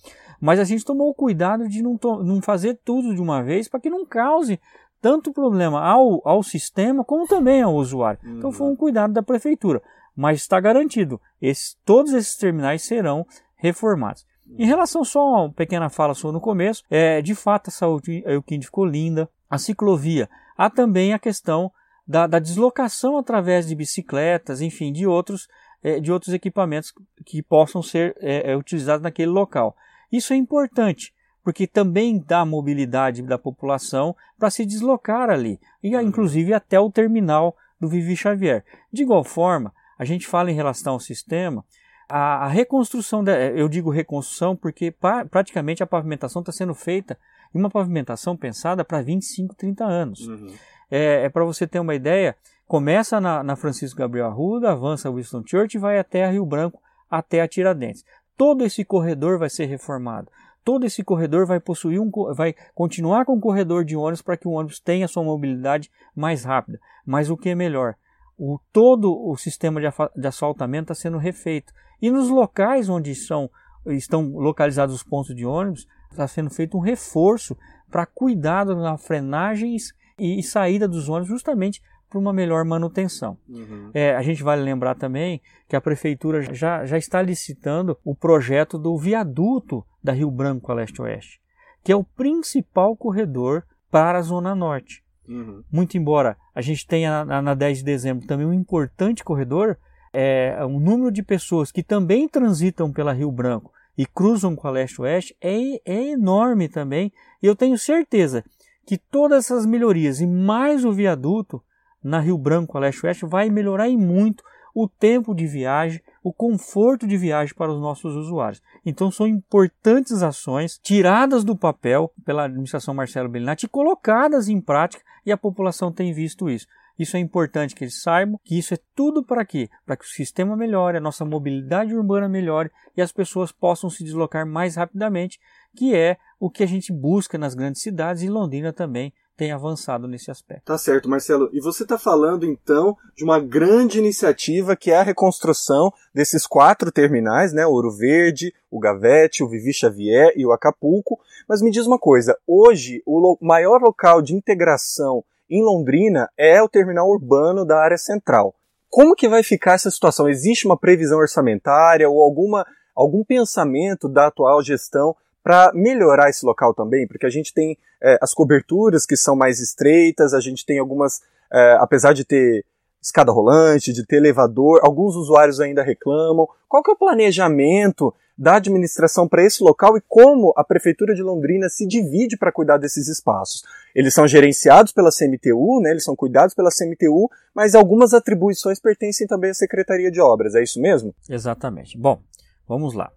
Mas 0.40 0.60
a 0.60 0.64
gente 0.64 0.84
tomou 0.84 1.10
o 1.10 1.14
cuidado 1.14 1.68
de 1.68 1.82
não, 1.82 1.98
não 2.22 2.40
fazer 2.40 2.78
tudo 2.84 3.12
de 3.12 3.20
uma 3.20 3.42
vez 3.42 3.66
para 3.66 3.80
que 3.80 3.90
não 3.90 4.06
cause 4.06 4.60
tanto 5.00 5.32
problema 5.32 5.80
ao, 5.80 6.22
ao 6.24 6.40
sistema 6.40 7.02
como 7.02 7.26
também 7.26 7.62
ao 7.62 7.74
usuário. 7.74 8.20
Uhum. 8.22 8.38
Então 8.38 8.52
foi 8.52 8.68
um 8.68 8.76
cuidado 8.76 9.12
da 9.12 9.24
prefeitura. 9.24 9.82
Mas 10.14 10.40
está 10.40 10.60
garantido, 10.60 11.20
esse, 11.40 11.76
todos 11.84 12.12
esses 12.12 12.36
terminais 12.36 12.82
serão 12.82 13.26
reformados. 13.56 14.26
Em 14.58 14.66
relação 14.66 15.04
só 15.04 15.20
a 15.20 15.42
uma 15.44 15.52
pequena 15.52 15.88
fala 15.88 16.14
sua 16.14 16.32
no 16.32 16.40
começo, 16.40 16.82
é, 16.90 17.22
de 17.22 17.34
fato 17.34 17.68
a 17.68 17.70
saúde 17.70 18.22
Euquinde 18.26 18.66
ficou 18.66 18.84
linda, 18.84 19.28
a 19.48 19.56
ciclovia. 19.56 20.28
Há 20.56 20.68
também 20.68 21.14
a 21.14 21.18
questão 21.18 21.72
da, 22.06 22.26
da 22.26 22.38
deslocação 22.38 23.16
através 23.16 23.66
de 23.66 23.74
bicicletas, 23.74 24.60
enfim, 24.60 24.92
de 24.92 25.06
outros, 25.06 25.48
é, 25.82 26.00
de 26.00 26.12
outros 26.12 26.34
equipamentos 26.34 26.92
que 27.24 27.42
possam 27.42 27.82
ser 27.82 28.14
é, 28.20 28.52
é 28.52 28.56
utilizados 28.56 29.02
naquele 29.02 29.30
local. 29.30 29.74
Isso 30.10 30.32
é 30.34 30.36
importante, 30.36 31.14
porque 31.42 31.66
também 31.66 32.18
dá 32.18 32.44
mobilidade 32.44 33.22
da 33.22 33.38
população 33.38 34.14
para 34.38 34.50
se 34.50 34.66
deslocar 34.66 35.30
ali, 35.30 35.58
e 35.82 35.94
uhum. 35.96 36.02
inclusive 36.02 36.52
até 36.52 36.78
o 36.78 36.90
terminal 36.90 37.56
do 37.80 37.88
Vivi 37.88 38.16
Xavier. 38.16 38.64
De 38.92 39.02
igual 39.02 39.24
forma, 39.24 39.72
a 40.02 40.04
gente 40.04 40.26
fala 40.26 40.50
em 40.50 40.54
relação 40.54 40.94
ao 40.94 41.00
sistema, 41.00 41.64
a, 42.08 42.46
a 42.46 42.48
reconstrução, 42.48 43.22
da, 43.22 43.38
eu 43.40 43.68
digo 43.68 43.90
reconstrução 43.90 44.56
porque 44.56 44.90
pa, 44.90 45.24
praticamente 45.24 45.82
a 45.82 45.86
pavimentação 45.86 46.40
está 46.40 46.52
sendo 46.52 46.74
feita 46.74 47.18
em 47.54 47.58
uma 47.58 47.70
pavimentação 47.70 48.36
pensada 48.36 48.84
para 48.84 49.00
25, 49.00 49.54
30 49.54 49.84
anos. 49.84 50.26
Uhum. 50.26 50.52
É, 50.90 51.24
é 51.24 51.28
para 51.28 51.44
você 51.44 51.66
ter 51.66 51.78
uma 51.78 51.94
ideia, 51.94 52.36
começa 52.66 53.20
na, 53.20 53.42
na 53.42 53.56
Francisco 53.56 53.98
Gabriel 53.98 54.26
Arruda, 54.26 54.72
avança 54.72 55.10
Winston 55.10 55.42
Church 55.46 55.76
e 55.76 55.80
vai 55.80 55.98
até 55.98 56.24
a 56.24 56.30
Rio 56.30 56.44
Branco, 56.44 56.80
até 57.10 57.40
a 57.40 57.48
Tiradentes 57.48 58.04
todo 58.42 58.64
esse 58.64 58.84
corredor 58.84 59.38
vai 59.38 59.48
ser 59.48 59.66
reformado. 59.66 60.28
Todo 60.64 60.84
esse 60.84 61.04
corredor 61.04 61.46
vai 61.46 61.60
possuir 61.60 62.00
um, 62.00 62.10
vai 62.34 62.54
continuar 62.74 63.24
com 63.24 63.34
o 63.34 63.40
corredor 63.40 63.84
de 63.84 63.96
ônibus 63.96 64.22
para 64.22 64.36
que 64.36 64.46
o 64.48 64.50
ônibus 64.52 64.78
tenha 64.78 65.06
sua 65.06 65.24
mobilidade 65.24 65.90
mais 66.14 66.44
rápida. 66.44 66.80
Mas 67.04 67.30
o 67.30 67.36
que 67.36 67.50
é 67.50 67.54
melhor? 67.54 67.94
O, 68.38 68.58
todo 68.72 69.12
o 69.12 69.36
sistema 69.36 69.80
de, 69.80 69.86
de 70.16 70.26
asfaltamento 70.26 70.92
está 70.92 70.94
sendo 70.94 71.18
refeito. 71.18 71.72
E 72.00 72.10
nos 72.10 72.28
locais 72.28 72.88
onde 72.88 73.14
são, 73.14 73.50
estão 73.86 74.32
localizados 74.32 74.94
os 74.94 75.02
pontos 75.02 75.34
de 75.34 75.46
ônibus, 75.46 75.86
está 76.10 76.26
sendo 76.26 76.50
feito 76.50 76.76
um 76.76 76.80
reforço 76.80 77.56
para 77.90 78.06
cuidado 78.06 78.74
na 78.74 78.96
frenagens 78.96 79.94
e 80.18 80.42
saída 80.42 80.88
dos 80.88 81.08
ônibus, 81.08 81.28
justamente 81.28 81.82
para 82.12 82.18
uma 82.18 82.32
melhor 82.32 82.62
manutenção. 82.64 83.38
Uhum. 83.48 83.90
É, 83.94 84.14
a 84.14 84.20
gente 84.20 84.42
vale 84.42 84.62
lembrar 84.62 84.94
também 84.94 85.40
que 85.66 85.74
a 85.74 85.80
prefeitura 85.80 86.42
já, 86.54 86.84
já 86.84 86.98
está 86.98 87.22
licitando 87.22 87.96
o 88.04 88.14
projeto 88.14 88.78
do 88.78 88.96
viaduto 88.98 89.82
da 90.04 90.12
Rio 90.12 90.30
Branco 90.30 90.70
a 90.70 90.74
leste-oeste, 90.74 91.40
que 91.82 91.90
é 91.90 91.96
o 91.96 92.04
principal 92.04 92.94
corredor 92.94 93.64
para 93.90 94.18
a 94.18 94.22
Zona 94.22 94.54
Norte. 94.54 95.02
Uhum. 95.28 95.62
Muito 95.70 95.96
embora 95.96 96.36
a 96.54 96.60
gente 96.60 96.86
tenha 96.86 97.24
na, 97.24 97.40
na 97.40 97.54
10 97.54 97.78
de 97.78 97.84
dezembro 97.84 98.26
também 98.26 98.46
um 98.46 98.52
importante 98.52 99.22
corredor, 99.22 99.76
é, 100.12 100.58
o 100.64 100.78
número 100.78 101.10
de 101.10 101.22
pessoas 101.22 101.72
que 101.72 101.82
também 101.82 102.28
transitam 102.28 102.92
pela 102.92 103.12
Rio 103.12 103.30
Branco 103.30 103.72
e 103.96 104.04
cruzam 104.04 104.54
com 104.54 104.68
a 104.68 104.70
leste-oeste 104.70 105.36
é, 105.40 105.56
é 105.84 106.10
enorme 106.10 106.68
também. 106.68 107.12
E 107.42 107.46
eu 107.46 107.56
tenho 107.56 107.78
certeza 107.78 108.44
que 108.86 108.98
todas 108.98 109.44
essas 109.44 109.64
melhorias 109.64 110.20
e 110.20 110.26
mais 110.26 110.84
o 110.84 110.92
viaduto 110.92 111.62
na 112.02 112.18
Rio 112.18 112.36
Branco, 112.36 112.76
a 112.76 112.80
leste-oeste, 112.80 113.24
vai 113.24 113.48
melhorar 113.48 113.88
em 113.88 113.96
muito 113.96 114.42
o 114.74 114.88
tempo 114.88 115.34
de 115.34 115.46
viagem, 115.46 116.00
o 116.22 116.32
conforto 116.32 117.06
de 117.06 117.16
viagem 117.16 117.54
para 117.54 117.72
os 117.72 117.80
nossos 117.80 118.14
usuários. 118.14 118.62
Então 118.84 119.10
são 119.10 119.26
importantes 119.26 120.22
ações 120.22 120.78
tiradas 120.82 121.44
do 121.44 121.56
papel 121.56 122.12
pela 122.24 122.44
administração 122.44 122.94
Marcelo 122.94 123.28
Bellinati 123.28 123.66
e 123.66 123.68
colocadas 123.68 124.48
em 124.48 124.60
prática 124.60 125.02
e 125.24 125.32
a 125.32 125.36
população 125.36 125.92
tem 125.92 126.12
visto 126.12 126.48
isso. 126.48 126.66
Isso 126.98 127.16
é 127.16 127.20
importante 127.20 127.74
que 127.74 127.84
eles 127.84 128.00
saibam 128.00 128.38
que 128.44 128.58
isso 128.58 128.74
é 128.74 128.78
tudo 128.94 129.24
para 129.24 129.44
quê? 129.44 129.68
Para 129.84 129.96
que 129.96 130.04
o 130.04 130.08
sistema 130.08 130.56
melhore, 130.56 130.98
a 130.98 131.00
nossa 131.00 131.24
mobilidade 131.24 131.94
urbana 131.94 132.28
melhore 132.28 132.70
e 132.96 133.02
as 133.02 133.10
pessoas 133.10 133.50
possam 133.50 133.88
se 133.88 134.04
deslocar 134.04 134.46
mais 134.46 134.76
rapidamente, 134.76 135.40
que 135.74 135.94
é 135.94 136.18
o 136.38 136.50
que 136.50 136.62
a 136.62 136.66
gente 136.66 136.92
busca 136.92 137.38
nas 137.38 137.54
grandes 137.54 137.82
cidades 137.82 138.22
e 138.22 138.28
Londrina 138.28 138.72
também 138.72 139.12
tem 139.42 139.50
avançado 139.50 140.06
nesse 140.06 140.30
aspecto. 140.30 140.66
Tá 140.66 140.78
certo, 140.78 141.08
Marcelo. 141.08 141.50
E 141.52 141.60
você 141.60 141.82
está 141.82 141.98
falando 141.98 142.46
então 142.46 142.96
de 143.16 143.24
uma 143.24 143.40
grande 143.40 143.98
iniciativa 143.98 144.76
que 144.76 144.92
é 144.92 144.96
a 144.96 145.02
reconstrução 145.02 145.92
desses 146.14 146.46
quatro 146.46 146.92
terminais, 146.92 147.52
né? 147.52 147.66
O 147.66 147.72
Ouro 147.72 147.90
Verde, 147.90 148.54
o 148.70 148.78
Gavete, 148.78 149.42
o 149.42 149.48
Vivi 149.48 149.74
Xavier 149.74 150.32
e 150.36 150.46
o 150.46 150.52
Acapulco. 150.52 151.18
Mas 151.48 151.60
me 151.60 151.72
diz 151.72 151.88
uma 151.88 151.98
coisa: 151.98 152.38
hoje 152.46 153.02
o 153.04 153.36
maior 153.40 153.80
local 153.82 154.22
de 154.22 154.32
integração 154.32 155.24
em 155.50 155.60
Londrina 155.60 156.30
é 156.38 156.62
o 156.62 156.68
terminal 156.68 157.08
urbano 157.08 157.64
da 157.64 157.82
área 157.82 157.98
central. 157.98 158.54
Como 158.88 159.16
que 159.16 159.28
vai 159.28 159.42
ficar 159.42 159.72
essa 159.72 159.90
situação? 159.90 160.28
Existe 160.28 160.66
uma 160.66 160.78
previsão 160.78 161.18
orçamentária 161.18 162.08
ou 162.08 162.22
alguma, 162.22 162.64
algum 162.94 163.24
pensamento 163.24 164.08
da 164.08 164.28
atual 164.28 164.62
gestão 164.62 165.16
para 165.42 165.72
melhorar 165.74 166.28
esse 166.28 166.44
local 166.46 166.72
também, 166.72 167.06
porque 167.06 167.26
a 167.26 167.30
gente 167.30 167.52
tem 167.52 167.76
é, 168.02 168.18
as 168.20 168.32
coberturas 168.32 169.04
que 169.04 169.16
são 169.16 169.34
mais 169.34 169.60
estreitas, 169.60 170.34
a 170.34 170.40
gente 170.40 170.64
tem 170.64 170.78
algumas, 170.78 171.20
é, 171.52 171.76
apesar 171.80 172.12
de 172.12 172.24
ter 172.24 172.64
escada 173.02 173.32
rolante, 173.32 173.92
de 173.92 174.06
ter 174.06 174.16
elevador, 174.16 174.80
alguns 174.82 175.16
usuários 175.16 175.58
ainda 175.58 175.82
reclamam. 175.82 176.48
Qual 176.68 176.82
que 176.82 176.90
é 176.90 176.94
o 176.94 176.98
planejamento 176.98 178.14
da 178.38 178.56
administração 178.56 179.28
para 179.28 179.44
esse 179.44 179.62
local 179.62 179.96
e 179.96 180.02
como 180.08 180.54
a 180.56 180.64
prefeitura 180.64 181.14
de 181.14 181.22
Londrina 181.22 181.68
se 181.68 181.86
divide 181.86 182.36
para 182.36 182.52
cuidar 182.52 182.78
desses 182.78 183.08
espaços? 183.08 183.62
Eles 183.94 184.14
são 184.14 184.26
gerenciados 184.26 184.92
pela 184.92 185.10
CMTU, 185.10 185.80
né? 185.82 185.90
Eles 185.90 186.04
são 186.04 186.14
cuidados 186.14 186.54
pela 186.54 186.70
CMTU, 186.70 187.28
mas 187.52 187.74
algumas 187.74 188.14
atribuições 188.14 188.80
pertencem 188.80 189.26
também 189.26 189.50
à 189.50 189.54
Secretaria 189.54 190.10
de 190.10 190.20
Obras. 190.20 190.54
É 190.54 190.62
isso 190.62 190.80
mesmo? 190.80 191.12
Exatamente. 191.28 191.98
Bom, 191.98 192.20
vamos 192.68 192.94
lá. 192.94 193.10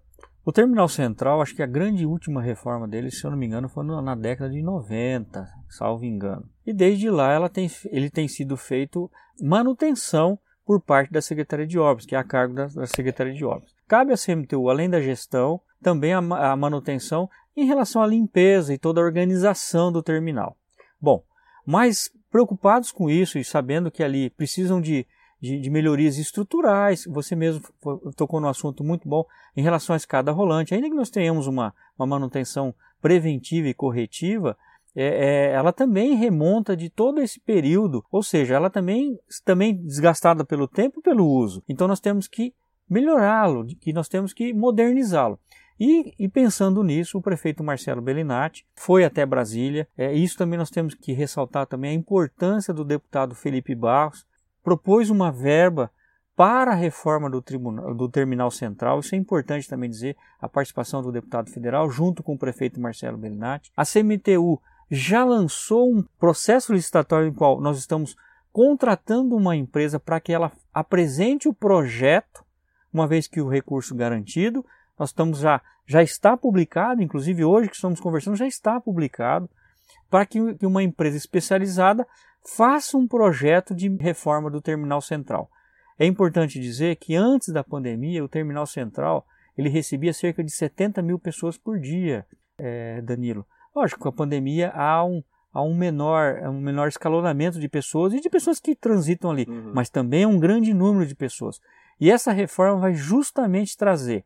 O 0.45 0.51
Terminal 0.51 0.87
Central, 0.87 1.41
acho 1.41 1.55
que 1.55 1.63
a 1.63 1.65
grande 1.65 2.05
última 2.05 2.39
reforma 2.39 2.87
dele, 2.87 3.09
se 3.09 3.25
eu 3.25 3.31
não 3.31 3.37
me 3.37 3.47
engano, 3.47 3.67
foi 3.67 3.83
na 3.83 4.13
década 4.13 4.51
de 4.51 4.61
90, 4.61 5.43
salvo 5.67 6.05
engano. 6.05 6.47
E 6.63 6.71
desde 6.71 7.09
lá 7.09 7.49
tem, 7.49 7.67
ele 7.85 8.11
tem 8.11 8.27
sido 8.27 8.55
feito 8.55 9.09
manutenção 9.41 10.37
por 10.63 10.79
parte 10.79 11.11
da 11.11 11.19
Secretaria 11.19 11.65
de 11.65 11.79
Obras, 11.79 12.05
que 12.05 12.13
é 12.13 12.19
a 12.19 12.23
cargo 12.23 12.53
da, 12.53 12.67
da 12.67 12.85
Secretaria 12.85 13.33
de 13.33 13.43
Obras. 13.43 13.71
Cabe 13.87 14.13
à 14.13 14.15
CMTU, 14.15 14.69
além 14.69 14.87
da 14.87 15.01
gestão, 15.01 15.59
também 15.81 16.13
a, 16.13 16.19
a 16.19 16.55
manutenção 16.55 17.27
em 17.57 17.65
relação 17.65 18.03
à 18.03 18.05
limpeza 18.05 18.71
e 18.71 18.77
toda 18.77 19.01
a 19.01 19.03
organização 19.03 19.91
do 19.91 20.03
terminal. 20.03 20.55
Bom, 21.01 21.23
mas 21.65 22.11
preocupados 22.29 22.91
com 22.91 23.09
isso 23.09 23.39
e 23.39 23.43
sabendo 23.43 23.89
que 23.89 24.03
ali 24.03 24.29
precisam 24.29 24.79
de 24.79 25.07
de, 25.45 25.59
de, 25.59 25.69
melhorias 25.69 26.17
estruturais. 26.17 27.05
Você 27.07 27.35
mesmo 27.35 27.61
tocou 28.15 28.41
no 28.41 28.47
assunto 28.47 28.83
muito 28.83 29.07
bom 29.07 29.23
em 29.55 29.61
relação 29.61 29.93
à 29.93 29.97
escada 29.97 30.31
rolante. 30.31 30.73
Ainda 30.73 30.89
que 30.89 30.95
nós 30.95 31.09
tenhamos 31.09 31.47
uma, 31.47 31.73
uma 31.97 32.07
manutenção 32.07 32.73
preventiva 33.01 33.67
e 33.67 33.73
corretiva, 33.73 34.57
é, 34.95 35.05
é, 35.05 35.51
ela 35.51 35.71
também 35.71 36.15
remonta 36.15 36.75
de 36.75 36.89
todo 36.89 37.21
esse 37.21 37.39
período, 37.39 38.03
ou 38.11 38.23
seja, 38.23 38.55
ela 38.55 38.69
também 38.69 39.19
também 39.43 39.75
desgastada 39.75 40.43
pelo 40.43 40.67
tempo 40.67 40.99
e 40.99 41.03
pelo 41.03 41.27
uso. 41.27 41.61
Então 41.67 41.87
nós 41.87 41.99
temos 41.99 42.27
que 42.27 42.53
melhorá-lo, 42.89 43.65
que 43.65 43.93
nós 43.93 44.07
temos 44.07 44.33
que 44.33 44.53
modernizá-lo. 44.53 45.39
E, 45.77 46.13
e, 46.17 46.29
pensando 46.29 46.81
nisso, 46.83 47.17
o 47.17 47.21
prefeito 47.21 47.63
Marcelo 47.63 48.01
Bellinati 48.01 48.65
foi 48.75 49.03
até 49.03 49.25
Brasília. 49.25 49.85
É, 49.97 50.13
isso 50.13 50.37
também 50.37 50.57
nós 50.57 50.69
temos 50.69 50.93
que 50.93 51.11
ressaltar 51.11 51.67
também 51.67 51.91
a 51.91 51.93
importância 51.93 52.73
do 52.73 52.85
deputado 52.85 53.35
Felipe 53.35 53.75
Barros, 53.75 54.25
propôs 54.65 55.11
uma 55.11 55.31
verba 55.31 55.91
para 56.35 56.71
a 56.71 56.75
reforma 56.75 57.29
do, 57.29 57.39
tribunal, 57.39 57.93
do 57.93 58.09
terminal 58.09 58.49
central. 58.49 58.99
Isso 58.99 59.13
é 59.13 59.17
importante 59.17 59.69
também 59.69 59.89
dizer, 59.89 60.17
a 60.41 60.49
participação 60.49 61.03
do 61.03 61.11
deputado 61.11 61.51
federal 61.51 61.89
junto 61.89 62.23
com 62.23 62.33
o 62.33 62.37
prefeito 62.37 62.81
Marcelo 62.81 63.17
Bellinati. 63.17 63.71
A 63.77 63.85
CMTU 63.85 64.59
já 64.89 65.23
lançou 65.23 65.89
um 65.89 66.03
processo 66.19 66.73
licitatório 66.73 67.27
em 67.27 67.33
qual 67.33 67.61
nós 67.61 67.77
estamos 67.77 68.15
contratando 68.51 69.35
uma 69.35 69.55
empresa 69.55 69.99
para 69.99 70.19
que 70.19 70.33
ela 70.33 70.51
apresente 70.73 71.47
o 71.47 71.53
projeto, 71.53 72.43
uma 72.91 73.07
vez 73.07 73.27
que 73.27 73.39
o 73.39 73.47
recurso 73.47 73.93
garantido, 73.93 74.65
nós 74.97 75.09
estamos 75.09 75.39
já 75.39 75.61
já 75.87 76.01
está 76.01 76.35
publicado, 76.35 77.03
inclusive 77.03 77.45
hoje 77.45 77.69
que 77.69 77.75
estamos 77.75 77.99
conversando 77.99 78.35
já 78.35 78.47
está 78.47 78.81
publicado, 78.81 79.47
para 80.09 80.25
que 80.25 80.39
uma 80.63 80.81
empresa 80.81 81.15
especializada 81.15 82.07
faça 82.45 82.97
um 82.97 83.07
projeto 83.07 83.73
de 83.73 83.89
reforma 83.97 84.49
do 84.49 84.61
terminal 84.61 85.01
central. 85.01 85.49
É 85.97 86.05
importante 86.05 86.59
dizer 86.59 86.97
que 86.97 87.15
antes 87.15 87.49
da 87.49 87.63
pandemia, 87.63 88.23
o 88.23 88.29
terminal 88.29 88.65
central 88.65 89.25
ele 89.57 89.69
recebia 89.69 90.13
cerca 90.13 90.43
de 90.43 90.51
70 90.51 91.01
mil 91.01 91.17
pessoas 91.17 91.57
por 91.57 91.79
dia, 91.79 92.25
é, 92.57 93.01
Danilo. 93.01 93.45
Lógico, 93.75 94.01
com 94.01 94.09
a 94.09 94.13
pandemia 94.13 94.71
há 94.75 95.03
um, 95.03 95.23
há 95.53 95.61
um 95.61 95.75
menor, 95.75 96.41
um 96.49 96.59
menor 96.59 96.87
escalonamento 96.87 97.59
de 97.59 97.69
pessoas 97.69 98.13
e 98.13 98.19
de 98.19 98.29
pessoas 98.29 98.59
que 98.59 98.75
transitam 98.75 99.31
ali, 99.31 99.45
uhum. 99.47 99.71
mas 99.73 99.89
também 99.89 100.25
um 100.25 100.39
grande 100.39 100.73
número 100.73 101.05
de 101.05 101.15
pessoas. 101.15 101.59
E 101.99 102.11
essa 102.11 102.31
reforma 102.31 102.81
vai 102.81 102.93
justamente 102.93 103.77
trazer 103.77 104.23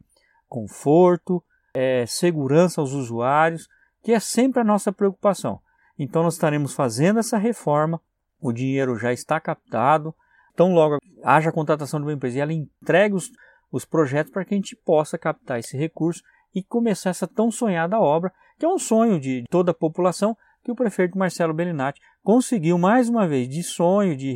conforto, 0.47 1.43
é, 1.73 2.05
segurança 2.07 2.81
aos 2.81 2.93
usuários, 2.93 3.67
que 4.03 4.11
é 4.11 4.19
sempre 4.19 4.61
a 4.61 4.63
nossa 4.63 4.91
preocupação. 4.91 5.61
Então 5.97 6.23
nós 6.23 6.33
estaremos 6.33 6.73
fazendo 6.73 7.19
essa 7.19 7.37
reforma 7.37 8.01
o 8.41 8.51
dinheiro 8.51 8.97
já 8.97 9.11
está 9.11 9.39
captado, 9.39 10.13
tão 10.55 10.73
logo 10.73 10.97
haja 11.23 11.49
a 11.49 11.53
contratação 11.53 11.99
de 11.99 12.05
uma 12.05 12.13
empresa 12.13 12.37
e 12.37 12.41
ela 12.41 12.53
entregue 12.53 13.15
os, 13.15 13.31
os 13.71 13.85
projetos 13.85 14.31
para 14.31 14.45
que 14.45 14.53
a 14.53 14.57
gente 14.57 14.75
possa 14.75 15.17
captar 15.17 15.59
esse 15.59 15.77
recurso 15.77 16.21
e 16.53 16.63
começar 16.63 17.11
essa 17.11 17.27
tão 17.27 17.51
sonhada 17.51 17.99
obra, 17.99 18.31
que 18.57 18.65
é 18.65 18.69
um 18.69 18.79
sonho 18.79 19.19
de 19.19 19.43
toda 19.49 19.71
a 19.71 19.73
população, 19.73 20.35
que 20.63 20.71
o 20.71 20.75
prefeito 20.75 21.17
Marcelo 21.17 21.53
Bellinati 21.53 22.01
conseguiu 22.23 22.77
mais 22.77 23.09
uma 23.09 23.27
vez 23.27 23.47
de 23.47 23.63
sonho, 23.63 24.15
de 24.15 24.35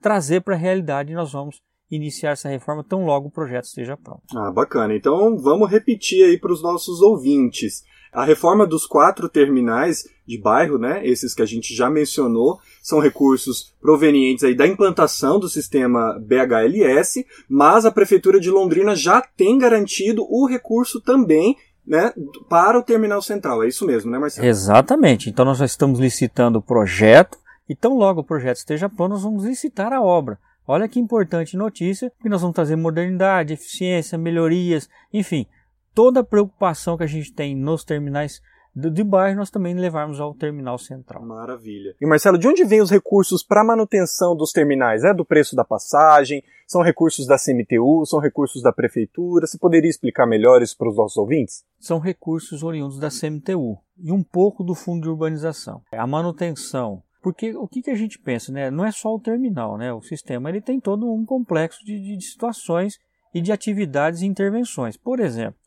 trazer 0.00 0.40
para 0.40 0.54
a 0.54 0.58
realidade 0.58 1.12
e 1.12 1.14
nós 1.14 1.32
vamos 1.32 1.60
iniciar 1.90 2.30
essa 2.30 2.48
reforma 2.48 2.84
tão 2.84 3.04
logo 3.04 3.28
o 3.28 3.30
projeto 3.30 3.64
esteja 3.64 3.96
pronto. 3.96 4.22
Ah, 4.36 4.50
bacana. 4.50 4.94
Então 4.94 5.36
vamos 5.36 5.70
repetir 5.70 6.24
aí 6.24 6.38
para 6.38 6.52
os 6.52 6.62
nossos 6.62 7.02
ouvintes. 7.02 7.82
A 8.12 8.24
reforma 8.24 8.66
dos 8.66 8.86
quatro 8.86 9.28
terminais 9.28 10.04
de 10.26 10.38
bairro, 10.38 10.78
né, 10.78 11.06
esses 11.06 11.34
que 11.34 11.42
a 11.42 11.46
gente 11.46 11.74
já 11.74 11.88
mencionou, 11.88 12.58
são 12.82 13.00
recursos 13.00 13.74
provenientes 13.80 14.44
aí 14.44 14.54
da 14.54 14.66
implantação 14.66 15.38
do 15.38 15.48
sistema 15.48 16.18
BHLS, 16.20 17.24
mas 17.48 17.84
a 17.84 17.90
Prefeitura 17.90 18.40
de 18.40 18.50
Londrina 18.50 18.94
já 18.94 19.20
tem 19.20 19.58
garantido 19.58 20.24
o 20.28 20.46
recurso 20.46 21.00
também 21.00 21.56
né, 21.86 22.12
para 22.48 22.78
o 22.78 22.82
terminal 22.82 23.22
central. 23.22 23.64
É 23.64 23.68
isso 23.68 23.86
mesmo, 23.86 24.10
né, 24.10 24.18
Marcelo? 24.18 24.46
Exatamente. 24.46 25.28
Então 25.28 25.44
nós 25.44 25.58
já 25.58 25.64
estamos 25.64 25.98
licitando 25.98 26.58
o 26.58 26.62
projeto 26.62 27.38
e 27.68 27.74
tão 27.74 27.96
logo 27.96 28.20
o 28.20 28.24
projeto 28.24 28.56
esteja 28.56 28.88
pronto, 28.88 29.12
nós 29.12 29.22
vamos 29.22 29.44
licitar 29.44 29.92
a 29.92 30.02
obra. 30.02 30.38
Olha 30.66 30.88
que 30.88 31.00
importante 31.00 31.56
notícia, 31.56 32.12
que 32.22 32.28
nós 32.28 32.40
vamos 32.40 32.54
trazer 32.54 32.76
modernidade, 32.76 33.54
eficiência, 33.54 34.16
melhorias, 34.16 34.88
enfim, 35.12 35.46
toda 35.94 36.20
a 36.20 36.24
preocupação 36.24 36.96
que 36.96 37.04
a 37.04 37.08
gente 37.08 37.32
tem 37.32 37.56
nos 37.56 37.84
terminais 37.84 38.40
de 38.74 39.02
bairro 39.02 39.38
nós 39.38 39.50
também 39.50 39.74
levarmos 39.74 40.20
ao 40.20 40.34
terminal 40.34 40.78
central. 40.78 41.24
Maravilha. 41.24 41.94
E 42.00 42.06
Marcelo, 42.06 42.38
de 42.38 42.46
onde 42.46 42.64
vêm 42.64 42.80
os 42.80 42.90
recursos 42.90 43.42
para 43.42 43.64
manutenção 43.64 44.36
dos 44.36 44.52
terminais? 44.52 45.02
É 45.02 45.12
do 45.12 45.24
preço 45.24 45.56
da 45.56 45.64
passagem? 45.64 46.42
São 46.66 46.82
recursos 46.82 47.26
da 47.26 47.36
CMTU? 47.36 48.06
São 48.06 48.20
recursos 48.20 48.62
da 48.62 48.72
prefeitura? 48.72 49.46
Você 49.46 49.58
poderia 49.58 49.90
explicar 49.90 50.26
melhor 50.26 50.62
isso 50.62 50.76
para 50.78 50.88
os 50.88 50.96
nossos 50.96 51.16
ouvintes? 51.16 51.64
São 51.80 51.98
recursos 51.98 52.62
oriundos 52.62 53.00
da 53.00 53.08
CMTU 53.08 53.76
e 53.98 54.12
um 54.12 54.22
pouco 54.22 54.62
do 54.62 54.74
fundo 54.74 55.02
de 55.02 55.08
urbanização. 55.08 55.82
A 55.92 56.06
manutenção 56.06 57.02
porque 57.22 57.54
o 57.54 57.68
que, 57.68 57.82
que 57.82 57.90
a 57.90 57.94
gente 57.94 58.18
pensa, 58.18 58.50
né? 58.50 58.70
Não 58.70 58.84
é 58.84 58.90
só 58.90 59.14
o 59.14 59.20
terminal, 59.20 59.76
né? 59.76 59.92
O 59.92 60.00
sistema 60.00 60.48
ele 60.48 60.60
tem 60.60 60.80
todo 60.80 61.12
um 61.12 61.24
complexo 61.24 61.84
de, 61.84 62.16
de 62.16 62.24
situações 62.24 62.98
e 63.34 63.42
de 63.42 63.52
atividades 63.52 64.22
e 64.22 64.26
intervenções. 64.26 64.96
Por 64.96 65.20
exemplo, 65.20 65.58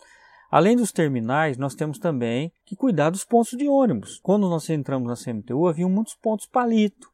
Além 0.54 0.76
dos 0.76 0.92
terminais, 0.92 1.58
nós 1.58 1.74
temos 1.74 1.98
também 1.98 2.54
que 2.64 2.76
cuidar 2.76 3.10
dos 3.10 3.24
pontos 3.24 3.58
de 3.58 3.68
ônibus. 3.68 4.20
Quando 4.22 4.48
nós 4.48 4.70
entramos 4.70 5.08
na 5.08 5.16
CMTU, 5.16 5.68
havia 5.68 5.90
muitos 5.90 6.14
pontos 6.14 6.46
palito, 6.46 7.10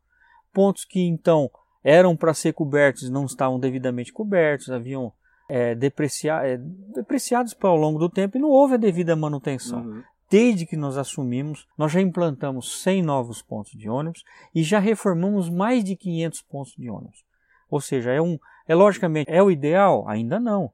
pontos 0.51 0.83
que 0.83 0.99
então 0.99 1.49
eram 1.81 2.17
para 2.17 2.33
ser 2.33 2.51
cobertos 2.51 3.03
e 3.03 3.09
não 3.09 3.23
estavam 3.23 3.57
devidamente 3.57 4.11
cobertos, 4.11 4.69
haviam 4.69 5.13
é, 5.47 5.73
deprecia 5.73 6.45
é, 6.45 6.57
depreciados 6.57 7.55
ao 7.61 7.77
longo 7.77 7.97
do 7.97 8.09
tempo 8.09 8.35
e 8.35 8.41
não 8.41 8.49
houve 8.49 8.73
a 8.73 8.77
devida 8.77 9.15
manutenção. 9.15 9.85
Uhum. 9.85 10.03
Desde 10.29 10.65
que 10.65 10.75
nós 10.75 10.97
assumimos, 10.97 11.65
nós 11.77 11.93
já 11.93 12.01
implantamos 12.01 12.81
100 12.81 13.03
novos 13.03 13.41
pontos 13.41 13.71
de 13.71 13.89
ônibus 13.89 14.25
e 14.53 14.63
já 14.63 14.79
reformamos 14.79 15.49
mais 15.49 15.81
de 15.81 15.95
500 15.95 16.41
pontos 16.41 16.73
de 16.77 16.89
ônibus. 16.89 17.23
Ou 17.71 17.79
seja, 17.79 18.11
é 18.11 18.21
um, 18.21 18.37
é 18.67 18.75
logicamente 18.75 19.31
é 19.31 19.41
o 19.41 19.49
ideal, 19.49 20.05
ainda 20.09 20.41
não. 20.41 20.73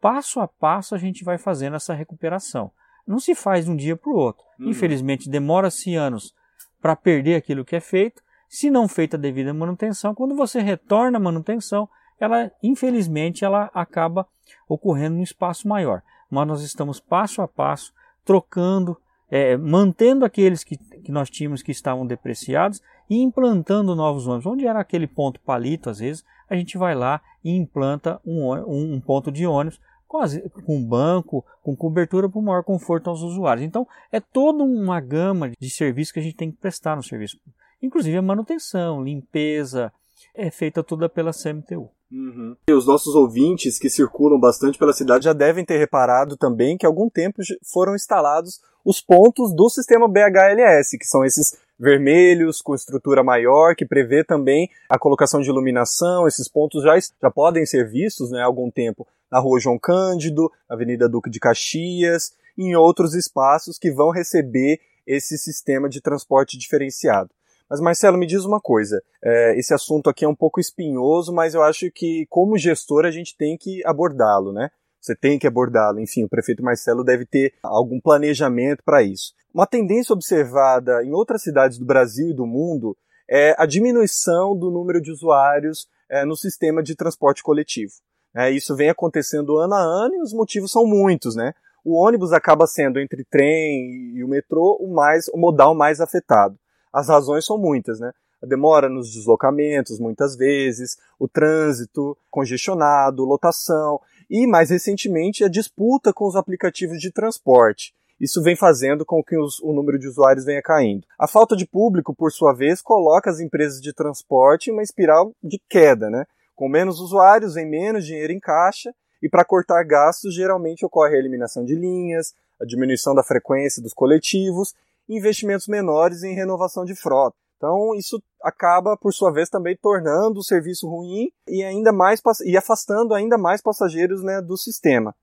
Passo 0.00 0.40
a 0.40 0.48
passo 0.48 0.94
a 0.94 0.98
gente 0.98 1.24
vai 1.24 1.38
fazendo 1.38 1.76
essa 1.76 1.94
recuperação. 1.94 2.70
Não 3.06 3.18
se 3.18 3.34
faz 3.34 3.66
de 3.66 3.70
um 3.70 3.76
dia 3.76 3.96
para 3.96 4.10
o 4.10 4.16
outro. 4.16 4.44
Uhum. 4.58 4.70
Infelizmente, 4.70 5.28
demora-se 5.28 5.94
anos 5.94 6.34
para 6.80 6.96
perder 6.96 7.36
aquilo 7.36 7.64
que 7.64 7.76
é 7.76 7.80
feito. 7.80 8.22
Se 8.48 8.70
não 8.70 8.86
feita 8.88 9.16
a 9.16 9.20
devida 9.20 9.52
manutenção, 9.52 10.14
quando 10.14 10.34
você 10.34 10.60
retorna 10.60 11.18
a 11.18 11.20
manutenção, 11.20 11.88
ela, 12.18 12.50
infelizmente, 12.62 13.44
ela 13.44 13.70
acaba 13.74 14.26
ocorrendo 14.68 15.16
num 15.16 15.22
espaço 15.22 15.66
maior. 15.68 16.02
Mas 16.30 16.46
nós 16.46 16.62
estamos 16.62 17.00
passo 17.00 17.42
a 17.42 17.48
passo 17.48 17.92
trocando, 18.24 18.96
é, 19.30 19.56
mantendo 19.56 20.24
aqueles 20.24 20.64
que, 20.64 20.76
que 20.76 21.12
nós 21.12 21.28
tínhamos 21.28 21.62
que 21.62 21.72
estavam 21.72 22.06
depreciados 22.06 22.80
e 23.08 23.20
implantando 23.20 23.94
novos 23.94 24.26
ônibus. 24.26 24.46
Onde 24.46 24.66
era 24.66 24.80
aquele 24.80 25.06
ponto 25.06 25.40
palito, 25.40 25.90
às 25.90 25.98
vezes, 25.98 26.24
a 26.48 26.56
gente 26.56 26.78
vai 26.78 26.94
lá 26.94 27.20
e 27.42 27.50
implanta 27.50 28.20
um, 28.24 28.52
um, 28.52 28.94
um 28.94 29.00
ponto 29.00 29.30
de 29.30 29.46
ônibus 29.46 29.80
com, 30.06 30.20
com 30.64 30.84
banco, 30.84 31.44
com 31.62 31.76
cobertura 31.76 32.28
para 32.28 32.38
o 32.38 32.42
maior 32.42 32.62
conforto 32.62 33.10
aos 33.10 33.22
usuários. 33.22 33.66
Então, 33.66 33.86
é 34.12 34.20
toda 34.20 34.62
uma 34.62 35.00
gama 35.00 35.50
de 35.58 35.70
serviços 35.70 36.12
que 36.12 36.20
a 36.20 36.22
gente 36.22 36.36
tem 36.36 36.50
que 36.50 36.58
prestar 36.58 36.96
no 36.96 37.02
serviço. 37.02 37.38
Inclusive 37.82 38.16
a 38.16 38.22
manutenção, 38.22 39.02
limpeza, 39.02 39.92
é 40.34 40.50
feita 40.50 40.82
toda 40.82 41.08
pela 41.08 41.32
CMTU. 41.32 41.90
Uhum. 42.14 42.56
E 42.68 42.72
os 42.72 42.86
nossos 42.86 43.16
ouvintes 43.16 43.76
que 43.76 43.90
circulam 43.90 44.38
bastante 44.38 44.78
pela 44.78 44.92
cidade 44.92 45.24
já 45.24 45.32
devem 45.32 45.64
ter 45.64 45.78
reparado 45.78 46.36
também 46.36 46.78
que 46.78 46.86
há 46.86 46.88
algum 46.88 47.10
tempo 47.10 47.42
foram 47.64 47.96
instalados 47.96 48.60
os 48.84 49.00
pontos 49.00 49.52
do 49.52 49.68
sistema 49.68 50.06
BHLS, 50.06 50.96
que 50.96 51.06
são 51.06 51.24
esses 51.24 51.58
vermelhos 51.76 52.62
com 52.62 52.74
estrutura 52.74 53.24
maior, 53.24 53.74
que 53.74 53.84
prevê 53.84 54.22
também 54.22 54.70
a 54.88 54.96
colocação 54.96 55.40
de 55.40 55.48
iluminação. 55.48 56.28
Esses 56.28 56.48
pontos 56.48 56.84
já, 56.84 56.94
já 56.98 57.30
podem 57.30 57.66
ser 57.66 57.88
vistos 57.88 58.30
né, 58.30 58.42
há 58.42 58.44
algum 58.44 58.70
tempo 58.70 59.06
na 59.28 59.40
Rua 59.40 59.58
João 59.58 59.78
Cândido, 59.78 60.52
Avenida 60.68 61.08
Duque 61.08 61.30
de 61.30 61.40
Caxias, 61.40 62.32
em 62.56 62.76
outros 62.76 63.14
espaços 63.14 63.76
que 63.76 63.90
vão 63.90 64.10
receber 64.10 64.78
esse 65.04 65.36
sistema 65.36 65.88
de 65.88 66.00
transporte 66.00 66.56
diferenciado. 66.56 67.30
Mas 67.74 67.80
Marcelo, 67.80 68.16
me 68.16 68.26
diz 68.26 68.44
uma 68.44 68.60
coisa, 68.60 69.02
é, 69.20 69.58
esse 69.58 69.74
assunto 69.74 70.08
aqui 70.08 70.24
é 70.24 70.28
um 70.28 70.34
pouco 70.34 70.60
espinhoso, 70.60 71.32
mas 71.32 71.54
eu 71.54 71.62
acho 71.62 71.90
que 71.90 72.24
como 72.30 72.56
gestor 72.56 73.04
a 73.04 73.10
gente 73.10 73.36
tem 73.36 73.56
que 73.58 73.84
abordá-lo, 73.84 74.52
né? 74.52 74.70
Você 75.00 75.16
tem 75.16 75.38
que 75.38 75.46
abordá-lo. 75.46 75.98
Enfim, 75.98 76.24
o 76.24 76.28
prefeito 76.28 76.62
Marcelo 76.62 77.02
deve 77.02 77.26
ter 77.26 77.52
algum 77.62 78.00
planejamento 78.00 78.82
para 78.84 79.02
isso. 79.02 79.32
Uma 79.52 79.66
tendência 79.66 80.12
observada 80.12 81.02
em 81.04 81.12
outras 81.12 81.42
cidades 81.42 81.78
do 81.78 81.84
Brasil 81.84 82.30
e 82.30 82.34
do 82.34 82.46
mundo 82.46 82.96
é 83.28 83.54
a 83.58 83.66
diminuição 83.66 84.56
do 84.56 84.70
número 84.70 85.00
de 85.00 85.10
usuários 85.10 85.88
é, 86.08 86.24
no 86.24 86.36
sistema 86.36 86.80
de 86.80 86.94
transporte 86.94 87.42
coletivo. 87.42 87.92
É, 88.36 88.50
isso 88.50 88.76
vem 88.76 88.88
acontecendo 88.88 89.58
ano 89.58 89.74
a 89.74 89.80
ano 89.80 90.14
e 90.14 90.22
os 90.22 90.32
motivos 90.32 90.70
são 90.70 90.86
muitos, 90.86 91.34
né? 91.34 91.52
O 91.84 92.00
ônibus 92.00 92.32
acaba 92.32 92.66
sendo 92.66 93.00
entre 93.00 93.24
trem 93.24 94.14
e 94.14 94.24
o 94.24 94.28
metrô 94.28 94.78
o 94.80 94.94
mais 94.94 95.28
o 95.34 95.38
modal 95.38 95.74
mais 95.74 96.00
afetado. 96.00 96.56
As 96.94 97.08
razões 97.08 97.44
são 97.44 97.58
muitas, 97.58 97.98
né? 97.98 98.12
A 98.40 98.46
demora 98.46 98.88
nos 98.88 99.12
deslocamentos, 99.12 99.98
muitas 99.98 100.36
vezes, 100.36 100.96
o 101.18 101.26
trânsito 101.26 102.16
congestionado, 102.30 103.24
lotação 103.24 104.00
e, 104.30 104.46
mais 104.46 104.70
recentemente, 104.70 105.42
a 105.42 105.48
disputa 105.48 106.12
com 106.12 106.24
os 106.24 106.36
aplicativos 106.36 107.00
de 107.00 107.10
transporte. 107.10 107.92
Isso 108.20 108.40
vem 108.40 108.54
fazendo 108.54 109.04
com 109.04 109.24
que 109.24 109.36
os, 109.36 109.58
o 109.58 109.72
número 109.72 109.98
de 109.98 110.06
usuários 110.06 110.44
venha 110.44 110.62
caindo. 110.62 111.04
A 111.18 111.26
falta 111.26 111.56
de 111.56 111.66
público, 111.66 112.14
por 112.14 112.30
sua 112.30 112.52
vez, 112.52 112.80
coloca 112.80 113.28
as 113.28 113.40
empresas 113.40 113.80
de 113.80 113.92
transporte 113.92 114.70
em 114.70 114.72
uma 114.72 114.82
espiral 114.84 115.32
de 115.42 115.60
queda, 115.68 116.08
né? 116.08 116.24
Com 116.54 116.68
menos 116.68 117.00
usuários, 117.00 117.54
vem 117.54 117.68
menos 117.68 118.06
dinheiro 118.06 118.32
em 118.32 118.38
caixa, 118.38 118.94
e 119.20 119.28
para 119.28 119.44
cortar 119.44 119.82
gastos, 119.82 120.32
geralmente 120.32 120.86
ocorre 120.86 121.16
a 121.16 121.18
eliminação 121.18 121.64
de 121.64 121.74
linhas, 121.74 122.34
a 122.60 122.64
diminuição 122.64 123.16
da 123.16 123.24
frequência 123.24 123.82
dos 123.82 123.92
coletivos 123.92 124.74
investimentos 125.08 125.66
menores 125.66 126.22
em 126.22 126.34
renovação 126.34 126.84
de 126.84 126.94
frota. 126.94 127.36
Então, 127.56 127.94
isso 127.94 128.22
acaba, 128.42 128.96
por 128.96 129.12
sua 129.12 129.32
vez, 129.32 129.48
também 129.48 129.76
tornando 129.80 130.38
o 130.38 130.44
serviço 130.44 130.88
ruim 130.88 131.30
e 131.48 131.62
ainda 131.62 131.92
mais 131.92 132.20
e 132.44 132.56
afastando 132.56 133.14
ainda 133.14 133.38
mais 133.38 133.62
passageiros 133.62 134.22
né, 134.22 134.42
do 134.42 134.56
sistema, 134.56 135.14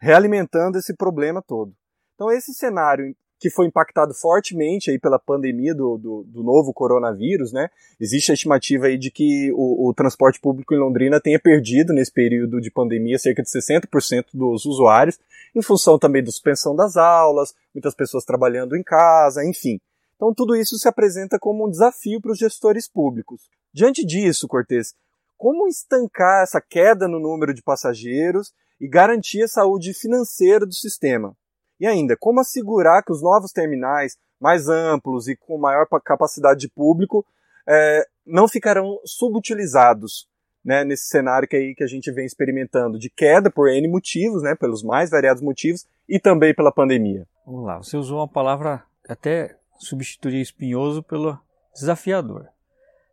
realimentando 0.00 0.78
esse 0.78 0.94
problema 0.96 1.42
todo. 1.46 1.72
Então, 2.14 2.30
esse 2.30 2.52
cenário 2.54 3.14
que 3.38 3.50
foi 3.50 3.66
impactado 3.66 4.14
fortemente 4.14 4.90
aí 4.90 4.98
pela 4.98 5.18
pandemia 5.18 5.74
do, 5.74 5.98
do, 5.98 6.24
do, 6.24 6.42
novo 6.42 6.72
coronavírus, 6.72 7.52
né? 7.52 7.68
Existe 8.00 8.30
a 8.30 8.34
estimativa 8.34 8.86
aí 8.86 8.96
de 8.96 9.10
que 9.10 9.52
o, 9.52 9.88
o, 9.88 9.94
transporte 9.94 10.40
público 10.40 10.74
em 10.74 10.78
Londrina 10.78 11.20
tenha 11.20 11.38
perdido 11.38 11.92
nesse 11.92 12.10
período 12.10 12.60
de 12.60 12.70
pandemia 12.70 13.18
cerca 13.18 13.42
de 13.42 13.48
60% 13.50 14.26
dos 14.32 14.64
usuários, 14.64 15.18
em 15.54 15.62
função 15.62 15.98
também 15.98 16.22
da 16.24 16.30
suspensão 16.30 16.74
das 16.74 16.96
aulas, 16.96 17.54
muitas 17.74 17.94
pessoas 17.94 18.24
trabalhando 18.24 18.74
em 18.74 18.82
casa, 18.82 19.44
enfim. 19.44 19.78
Então 20.16 20.32
tudo 20.32 20.56
isso 20.56 20.78
se 20.78 20.88
apresenta 20.88 21.38
como 21.38 21.66
um 21.66 21.70
desafio 21.70 22.20
para 22.22 22.32
os 22.32 22.38
gestores 22.38 22.88
públicos. 22.88 23.50
Diante 23.72 24.04
disso, 24.04 24.48
Cortez, 24.48 24.94
como 25.36 25.68
estancar 25.68 26.42
essa 26.42 26.60
queda 26.60 27.06
no 27.06 27.20
número 27.20 27.52
de 27.52 27.62
passageiros 27.62 28.54
e 28.80 28.88
garantir 28.88 29.42
a 29.42 29.48
saúde 29.48 29.92
financeira 29.92 30.64
do 30.64 30.74
sistema? 30.74 31.36
E 31.78 31.86
ainda, 31.86 32.16
como 32.18 32.40
assegurar 32.40 33.02
que 33.02 33.12
os 33.12 33.22
novos 33.22 33.52
terminais, 33.52 34.16
mais 34.40 34.68
amplos 34.68 35.28
e 35.28 35.36
com 35.36 35.58
maior 35.58 35.86
capacidade 36.04 36.60
de 36.60 36.68
público, 36.68 37.24
é, 37.66 38.06
não 38.24 38.48
ficarão 38.48 38.98
subutilizados 39.04 40.28
né, 40.64 40.84
nesse 40.84 41.06
cenário 41.06 41.46
que, 41.46 41.56
aí 41.56 41.74
que 41.74 41.84
a 41.84 41.86
gente 41.86 42.10
vem 42.10 42.26
experimentando 42.26 42.98
de 42.98 43.08
queda 43.08 43.50
por 43.50 43.68
N 43.68 43.88
motivos, 43.88 44.42
né, 44.42 44.54
pelos 44.54 44.82
mais 44.82 45.10
variados 45.10 45.42
motivos, 45.42 45.86
e 46.08 46.18
também 46.18 46.54
pela 46.54 46.72
pandemia. 46.72 47.26
Vamos 47.44 47.64
lá, 47.64 47.78
você 47.78 47.96
usou 47.96 48.18
uma 48.18 48.28
palavra 48.28 48.82
até 49.08 49.56
substituir 49.78 50.40
espinhoso 50.40 51.02
pelo 51.02 51.38
desafiador. 51.72 52.48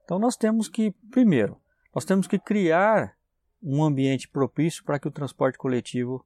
Então 0.04 0.18
nós 0.18 0.36
temos 0.36 0.68
que, 0.68 0.92
primeiro, 1.12 1.58
nós 1.94 2.06
temos 2.06 2.28
que 2.28 2.40
criar 2.40 3.16
um 3.62 3.84
ambiente 3.84 4.28
propício 4.28 4.84
para 4.84 5.00
que 5.00 5.08
o 5.08 5.12
transporte 5.12 5.58
coletivo 5.58 6.26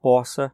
possa 0.00 0.52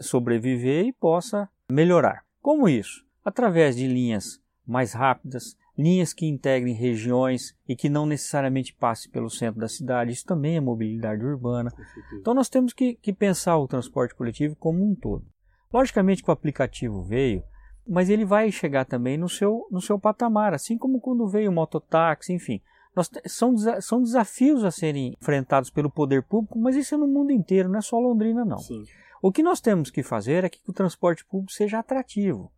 sobreviver 0.00 0.86
e 0.86 0.92
possa 0.92 1.48
melhorar. 1.70 2.24
Como 2.40 2.68
isso? 2.68 3.04
Através 3.24 3.76
de 3.76 3.86
linhas 3.86 4.40
mais 4.66 4.92
rápidas, 4.92 5.56
linhas 5.76 6.12
que 6.12 6.26
integrem 6.26 6.74
regiões 6.74 7.56
e 7.68 7.74
que 7.74 7.88
não 7.88 8.04
necessariamente 8.04 8.74
passem 8.74 9.10
pelo 9.10 9.30
centro 9.30 9.60
da 9.60 9.68
cidade. 9.68 10.12
Isso 10.12 10.24
também 10.24 10.56
é 10.56 10.60
mobilidade 10.60 11.24
urbana. 11.24 11.72
Então 12.14 12.34
nós 12.34 12.48
temos 12.48 12.72
que, 12.72 12.94
que 12.94 13.12
pensar 13.12 13.56
o 13.58 13.68
transporte 13.68 14.14
coletivo 14.14 14.56
como 14.56 14.84
um 14.84 14.94
todo. 14.94 15.24
Logicamente 15.72 16.22
que 16.22 16.30
o 16.30 16.32
aplicativo 16.32 17.02
veio, 17.02 17.42
mas 17.88 18.10
ele 18.10 18.24
vai 18.24 18.50
chegar 18.52 18.84
também 18.84 19.16
no 19.16 19.28
seu, 19.28 19.66
no 19.70 19.80
seu 19.80 19.98
patamar, 19.98 20.52
assim 20.52 20.76
como 20.76 21.00
quando 21.00 21.26
veio 21.26 21.50
o 21.50 21.54
mototáxi, 21.54 22.32
enfim. 22.32 22.60
Nós, 22.94 23.10
são, 23.26 23.56
são 23.80 24.02
desafios 24.02 24.64
a 24.64 24.70
serem 24.70 25.16
enfrentados 25.20 25.70
pelo 25.70 25.90
poder 25.90 26.22
público, 26.22 26.58
mas 26.58 26.76
isso 26.76 26.94
é 26.94 26.98
no 26.98 27.08
mundo 27.08 27.32
inteiro, 27.32 27.70
não 27.70 27.78
é 27.78 27.80
só 27.82 27.98
Londrina, 27.98 28.44
não. 28.44 28.58
Sim. 28.58 28.84
O 29.22 29.30
que 29.30 29.40
nós 29.40 29.60
temos 29.60 29.88
que 29.88 30.02
fazer 30.02 30.42
é 30.42 30.48
que 30.48 30.58
o 30.66 30.72
transporte 30.72 31.24
público 31.24 31.52
seja 31.52 31.78
atrativo. 31.78 32.50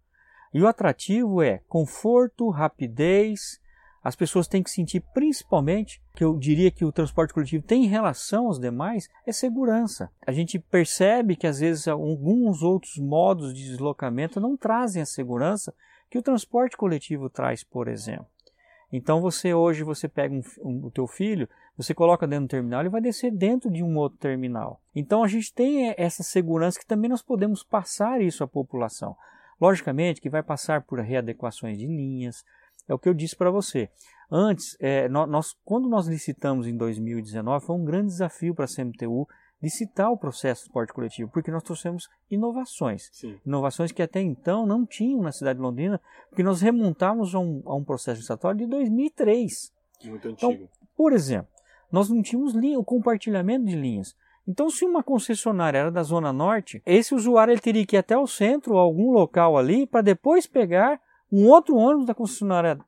E 0.53 0.63
o 0.63 0.67
atrativo 0.67 1.43
é 1.43 1.61
conforto, 1.69 2.49
rapidez, 2.49 3.61
as 4.03 4.17
pessoas 4.17 4.49
têm 4.49 4.63
que 4.63 4.71
sentir 4.71 5.03
principalmente, 5.13 6.03
que 6.15 6.25
eu 6.25 6.39
diria 6.39 6.71
que 6.71 6.83
o 6.83 6.91
transporte 6.91 7.35
coletivo 7.35 7.63
tem 7.63 7.85
em 7.85 7.89
relação 7.89 8.47
aos 8.47 8.59
demais, 8.59 9.11
é 9.27 9.33
segurança. 9.33 10.11
A 10.27 10.33
gente 10.33 10.59
percebe 10.59 11.37
que 11.37 11.47
às 11.47 11.61
vezes 11.61 11.87
alguns 11.87 12.63
outros 12.63 12.97
modos 12.97 13.53
de 13.53 13.65
deslocamento 13.65 14.41
não 14.41 14.57
trazem 14.57 15.03
a 15.03 15.07
segurança 15.07 15.75
que 16.09 16.17
o 16.17 16.23
transporte 16.23 16.79
coletivo 16.79 17.29
traz, 17.29 17.63
por 17.63 17.89
exemplo. 17.89 18.27
Então 18.91 19.21
você 19.21 19.53
hoje 19.53 19.83
você 19.83 20.09
pega 20.09 20.35
um, 20.35 20.43
um, 20.63 20.87
o 20.87 20.91
teu 20.91 21.07
filho, 21.07 21.47
você 21.77 21.93
coloca 21.93 22.27
dentro 22.27 22.47
do 22.47 22.51
terminal, 22.51 22.85
e 22.85 22.89
vai 22.89 23.01
descer 23.01 23.33
dentro 23.33 23.71
de 23.71 23.83
um 23.83 23.97
outro 23.97 24.19
terminal. 24.19 24.81
Então 24.95 25.23
a 25.25 25.29
gente 25.29 25.53
tem 25.53 25.95
essa 25.97 26.23
segurança 26.23 26.79
que 26.79 26.87
também 26.87 27.11
nós 27.11 27.23
podemos 27.23 27.65
passar 27.65 28.21
isso 28.21 28.45
à 28.45 28.49
população. 28.49 29.17
Logicamente 29.61 30.21
que 30.21 30.31
vai 30.31 30.43
passar 30.43 30.83
por 30.83 31.01
readequações 31.01 31.79
de 31.79 31.87
linhas, 31.87 32.45
é 32.89 32.95
o 32.95 32.99
que 32.99 33.09
eu 33.09 33.15
disse 33.15 33.37
para 33.37 33.51
você. 33.51 33.89
Antes, 34.31 34.77
é, 34.81 35.09
nós, 35.09 35.55
quando 35.65 35.89
nós 35.89 36.07
licitamos 36.07 36.67
em 36.67 36.77
2019, 36.77 37.65
foi 37.65 37.77
um 37.77 37.85
grande 37.85 38.09
desafio 38.09 38.55
para 38.55 38.65
a 38.65 38.69
CMTU 38.69 39.27
licitar 39.63 40.11
o 40.11 40.19
processo 40.19 40.63
de 40.63 40.65
transporte 40.67 40.93
coletivo, 40.93 41.31
porque 41.31 41.51
nós 41.51 41.63
trouxemos 41.63 42.09
inovações. 42.31 43.09
Sim. 43.13 43.39
Inovações 43.47 43.93
que 43.93 44.03
até 44.03 44.21
então 44.21 44.67
não 44.67 44.85
tinham 44.85 45.23
na 45.23 45.33
cidade 45.33 45.59
de 45.59 45.63
Londrina, 45.63 46.01
porque 46.29 46.43
nós 46.43 46.61
remontávamos 46.61 47.35
a 47.35 47.39
um, 47.39 47.63
a 47.65 47.75
um 47.75 47.83
processo 47.83 48.19
licitatório 48.19 48.59
de 48.59 48.67
2003. 48.67 49.73
Muito 50.05 50.29
então, 50.29 50.51
antigo. 50.51 50.65
Então, 50.65 50.89
por 50.95 51.13
exemplo, 51.13 51.49
nós 51.91 52.09
não 52.09 52.23
tínhamos 52.23 52.55
linha, 52.55 52.79
o 52.79 52.85
compartilhamento 52.85 53.67
de 53.67 53.77
linhas. 53.77 54.15
Então, 54.47 54.69
se 54.69 54.85
uma 54.85 55.03
concessionária 55.03 55.79
era 55.79 55.91
da 55.91 56.03
Zona 56.03 56.33
Norte, 56.33 56.83
esse 56.85 57.15
usuário 57.15 57.53
ele 57.53 57.61
teria 57.61 57.87
que 57.87 57.97
ir 57.97 57.99
até 57.99 58.17
o 58.17 58.27
centro, 58.27 58.77
algum 58.77 59.11
local 59.11 59.57
ali, 59.57 59.87
para 59.87 60.03
depois 60.03 60.47
pegar 60.47 61.01
um 61.33 61.47
outro 61.49 61.77
ônibus 61.77 62.07
da 62.07 62.15
concessionária 62.15 62.79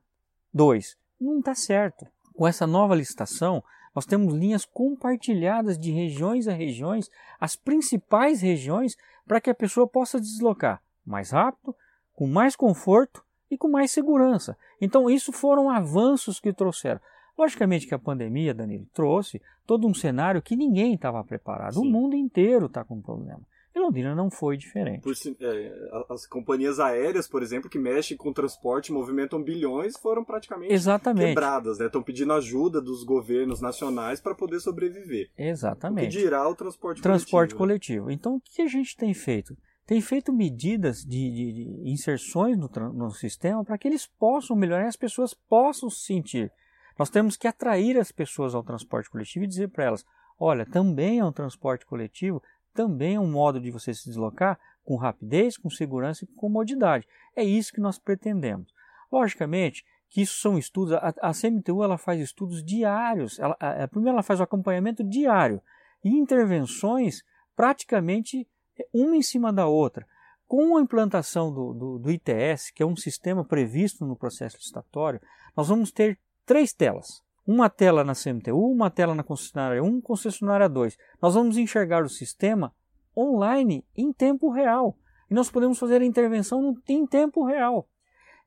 2. 0.53 0.95
Não 1.19 1.39
está 1.39 1.55
certo. 1.55 2.05
Com 2.35 2.47
essa 2.47 2.67
nova 2.67 2.95
licitação, 2.95 3.63
nós 3.95 4.05
temos 4.05 4.35
linhas 4.35 4.63
compartilhadas 4.63 5.79
de 5.79 5.91
regiões 5.91 6.47
a 6.47 6.53
regiões, 6.53 7.09
as 7.39 7.55
principais 7.55 8.41
regiões, 8.41 8.95
para 9.25 9.41
que 9.41 9.49
a 9.49 9.55
pessoa 9.55 9.87
possa 9.87 10.21
deslocar 10.21 10.81
mais 11.03 11.31
rápido, 11.31 11.75
com 12.13 12.27
mais 12.27 12.55
conforto 12.55 13.23
e 13.49 13.57
com 13.57 13.67
mais 13.67 13.91
segurança. 13.91 14.55
Então, 14.79 15.09
isso 15.09 15.31
foram 15.31 15.69
avanços 15.69 16.39
que 16.39 16.53
trouxeram. 16.53 16.99
Logicamente 17.37 17.85
que 17.85 17.93
a 17.93 17.99
pandemia, 17.99 18.53
Danilo, 18.53 18.87
trouxe 18.93 19.41
todo 19.65 19.87
um 19.87 19.93
cenário 19.93 20.41
que 20.41 20.55
ninguém 20.55 20.95
estava 20.95 21.23
preparado. 21.23 21.75
Sim. 21.75 21.81
O 21.81 21.85
mundo 21.85 22.15
inteiro 22.15 22.65
está 22.65 22.83
com 22.83 23.01
problema. 23.01 23.41
E 23.77 23.79
Londrina 23.79 24.15
não 24.15 24.31
foi 24.31 24.57
diferente. 24.57 25.03
Por, 25.03 25.13
é, 25.39 25.89
as 26.09 26.25
companhias 26.25 26.79
aéreas, 26.79 27.27
por 27.27 27.43
exemplo, 27.43 27.69
que 27.69 27.77
mexem 27.77 28.17
com 28.17 28.33
transporte, 28.33 28.91
movimentam 28.91 29.41
bilhões, 29.41 29.95
foram 29.95 30.23
praticamente 30.23 30.73
Exatamente. 30.73 31.27
quebradas. 31.27 31.79
Estão 31.79 32.01
né? 32.01 32.05
pedindo 32.05 32.33
ajuda 32.33 32.81
dos 32.81 33.03
governos 33.03 33.61
nacionais 33.61 34.19
para 34.19 34.33
poder 34.33 34.59
sobreviver. 34.59 35.29
Exatamente. 35.37 36.07
O 36.07 36.09
que 36.09 36.17
dirá 36.23 36.49
o 36.49 36.55
transporte, 36.55 37.03
transporte 37.03 37.53
coletivo. 37.53 38.05
coletivo. 38.05 38.11
Então, 38.11 38.37
o 38.37 38.41
que 38.41 38.63
a 38.63 38.67
gente 38.67 38.97
tem 38.97 39.13
feito? 39.13 39.55
Tem 39.85 40.01
feito 40.01 40.33
medidas 40.33 40.97
de, 41.03 41.29
de, 41.29 41.53
de 41.53 41.89
inserções 41.91 42.57
no, 42.57 42.67
no 42.91 43.11
sistema 43.11 43.63
para 43.63 43.77
que 43.77 43.87
eles 43.87 44.07
possam 44.07 44.55
melhorar 44.55 44.85
e 44.85 44.87
as 44.87 44.97
pessoas 44.97 45.35
possam 45.35 45.87
se 45.87 46.01
sentir. 46.01 46.51
Nós 46.97 47.09
temos 47.09 47.37
que 47.37 47.47
atrair 47.47 47.97
as 47.97 48.11
pessoas 48.11 48.55
ao 48.55 48.63
transporte 48.63 49.09
coletivo 49.09 49.45
e 49.45 49.47
dizer 49.47 49.69
para 49.69 49.85
elas: 49.85 50.05
olha, 50.39 50.65
também 50.65 51.19
é 51.19 51.25
um 51.25 51.31
transporte 51.31 51.85
coletivo, 51.85 52.41
também 52.73 53.15
é 53.15 53.19
um 53.19 53.31
modo 53.31 53.59
de 53.59 53.71
você 53.71 53.93
se 53.93 54.05
deslocar 54.05 54.59
com 54.83 54.95
rapidez, 54.95 55.57
com 55.57 55.69
segurança 55.69 56.23
e 56.23 56.27
com 56.27 56.35
comodidade. 56.35 57.07
É 57.35 57.43
isso 57.43 57.73
que 57.73 57.81
nós 57.81 57.99
pretendemos. 57.99 58.73
Logicamente 59.11 59.85
que 60.09 60.21
isso 60.21 60.39
são 60.39 60.57
estudos, 60.57 60.93
a, 60.93 61.13
a 61.21 61.33
CMTU 61.33 61.83
ela 61.83 61.97
faz 61.97 62.21
estudos 62.21 62.63
diários, 62.63 63.37
ela, 63.39 63.57
a, 63.59 63.83
a, 63.83 63.87
primeiro 63.87 64.15
ela 64.15 64.23
faz 64.23 64.39
o 64.39 64.43
acompanhamento 64.43 65.03
diário 65.03 65.61
e 66.03 66.09
intervenções 66.09 67.23
praticamente 67.55 68.47
uma 68.93 69.17
em 69.17 69.21
cima 69.21 69.51
da 69.51 69.67
outra. 69.67 70.07
Com 70.47 70.77
a 70.77 70.81
implantação 70.81 71.53
do, 71.53 71.73
do, 71.73 71.99
do 71.99 72.11
ITS, 72.11 72.71
que 72.71 72.81
é 72.81 72.85
um 72.85 72.95
sistema 72.95 73.43
previsto 73.43 74.05
no 74.05 74.15
processo 74.15 74.55
licitatório, 74.55 75.19
nós 75.55 75.67
vamos 75.67 75.91
ter 75.91 76.17
três 76.47 76.73
telas 76.73 77.21
uma 77.47 77.69
tela 77.69 78.03
na 78.03 78.13
CMTU, 78.13 78.69
uma 78.69 78.91
tela 78.91 79.15
na 79.15 79.23
concessionária 79.23 79.81
1, 79.81 80.01
concessionária 80.01 80.67
2. 80.67 80.97
Nós 81.21 81.33
vamos 81.33 81.55
enxergar 81.57 82.03
o 82.03 82.09
sistema 82.09 82.75
online 83.15 83.85
em 83.95 84.11
tempo 84.11 84.51
real. 84.51 84.97
E 85.31 85.33
nós 85.33 85.49
podemos 85.49 85.79
fazer 85.79 86.01
a 86.01 86.05
intervenção 86.05 86.75
em 86.89 87.07
tempo 87.07 87.45
real. 87.45 87.87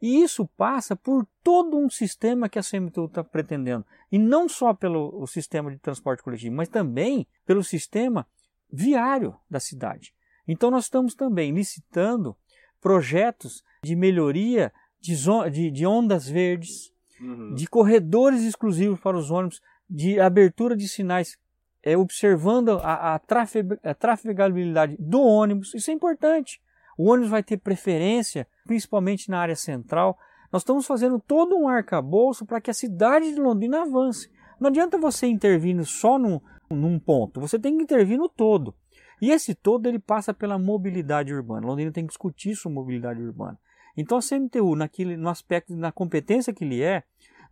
E 0.02 0.22
isso 0.22 0.46
passa 0.56 0.94
por 0.94 1.26
todo 1.42 1.78
um 1.78 1.88
sistema 1.88 2.48
que 2.48 2.58
a 2.58 2.62
CMTU 2.62 3.06
está 3.06 3.24
pretendendo. 3.24 3.86
E 4.12 4.18
não 4.18 4.48
só 4.48 4.74
pelo 4.74 5.26
sistema 5.26 5.70
de 5.70 5.78
transporte 5.78 6.22
coletivo, 6.22 6.54
mas 6.54 6.68
também 6.68 7.26
pelo 7.46 7.64
sistema 7.64 8.26
viário 8.70 9.34
da 9.48 9.60
cidade. 9.60 10.12
Então 10.46 10.70
nós 10.70 10.84
estamos 10.84 11.14
também 11.14 11.52
licitando 11.52 12.36
projetos 12.80 13.62
de 13.82 13.96
melhoria 13.96 14.72
de, 15.00 15.14
de, 15.50 15.70
de 15.70 15.86
ondas 15.86 16.28
verdes, 16.28 16.92
uhum. 17.20 17.54
de 17.54 17.66
corredores 17.66 18.42
exclusivos 18.42 18.98
para 19.00 19.16
os 19.16 19.30
ônibus, 19.30 19.60
de 19.88 20.20
abertura 20.20 20.76
de 20.76 20.88
sinais, 20.88 21.36
é, 21.82 21.96
observando 21.96 22.78
a, 22.82 23.14
a, 23.14 23.18
trafeg, 23.18 23.78
a 23.82 23.94
trafegabilidade 23.94 24.96
do 24.98 25.20
ônibus. 25.20 25.74
Isso 25.74 25.90
é 25.90 25.94
importante. 25.94 26.60
O 26.96 27.10
ônibus 27.10 27.30
vai 27.30 27.42
ter 27.42 27.56
preferência, 27.56 28.46
principalmente 28.66 29.30
na 29.30 29.40
área 29.40 29.56
central. 29.56 30.18
Nós 30.52 30.62
estamos 30.62 30.86
fazendo 30.86 31.18
todo 31.18 31.56
um 31.56 31.68
arcabouço 31.68 32.44
para 32.44 32.60
que 32.60 32.70
a 32.70 32.74
cidade 32.74 33.32
de 33.32 33.40
Londrina 33.40 33.82
avance. 33.82 34.30
Não 34.60 34.68
adianta 34.68 34.98
você 34.98 35.26
intervir 35.26 35.82
só 35.86 36.18
num, 36.18 36.40
num 36.68 36.98
ponto, 36.98 37.40
você 37.40 37.58
tem 37.58 37.76
que 37.76 37.82
intervir 37.82 38.18
no 38.18 38.28
todo. 38.28 38.74
E 39.20 39.30
esse 39.30 39.54
todo 39.54 39.86
ele 39.86 39.98
passa 39.98 40.32
pela 40.32 40.58
mobilidade 40.58 41.32
urbana. 41.32 41.66
Londrina 41.66 41.92
tem 41.92 42.04
que 42.04 42.10
discutir 42.10 42.56
sobre 42.56 42.76
mobilidade 42.76 43.20
urbana. 43.22 43.58
Então 43.96 44.18
a 44.18 44.20
CMTU, 44.20 44.74
naquele, 44.76 45.16
no 45.16 45.28
aspecto, 45.28 45.74
na 45.74 45.92
competência 45.92 46.52
que 46.52 46.64
ele 46.64 46.82
é, 46.82 47.02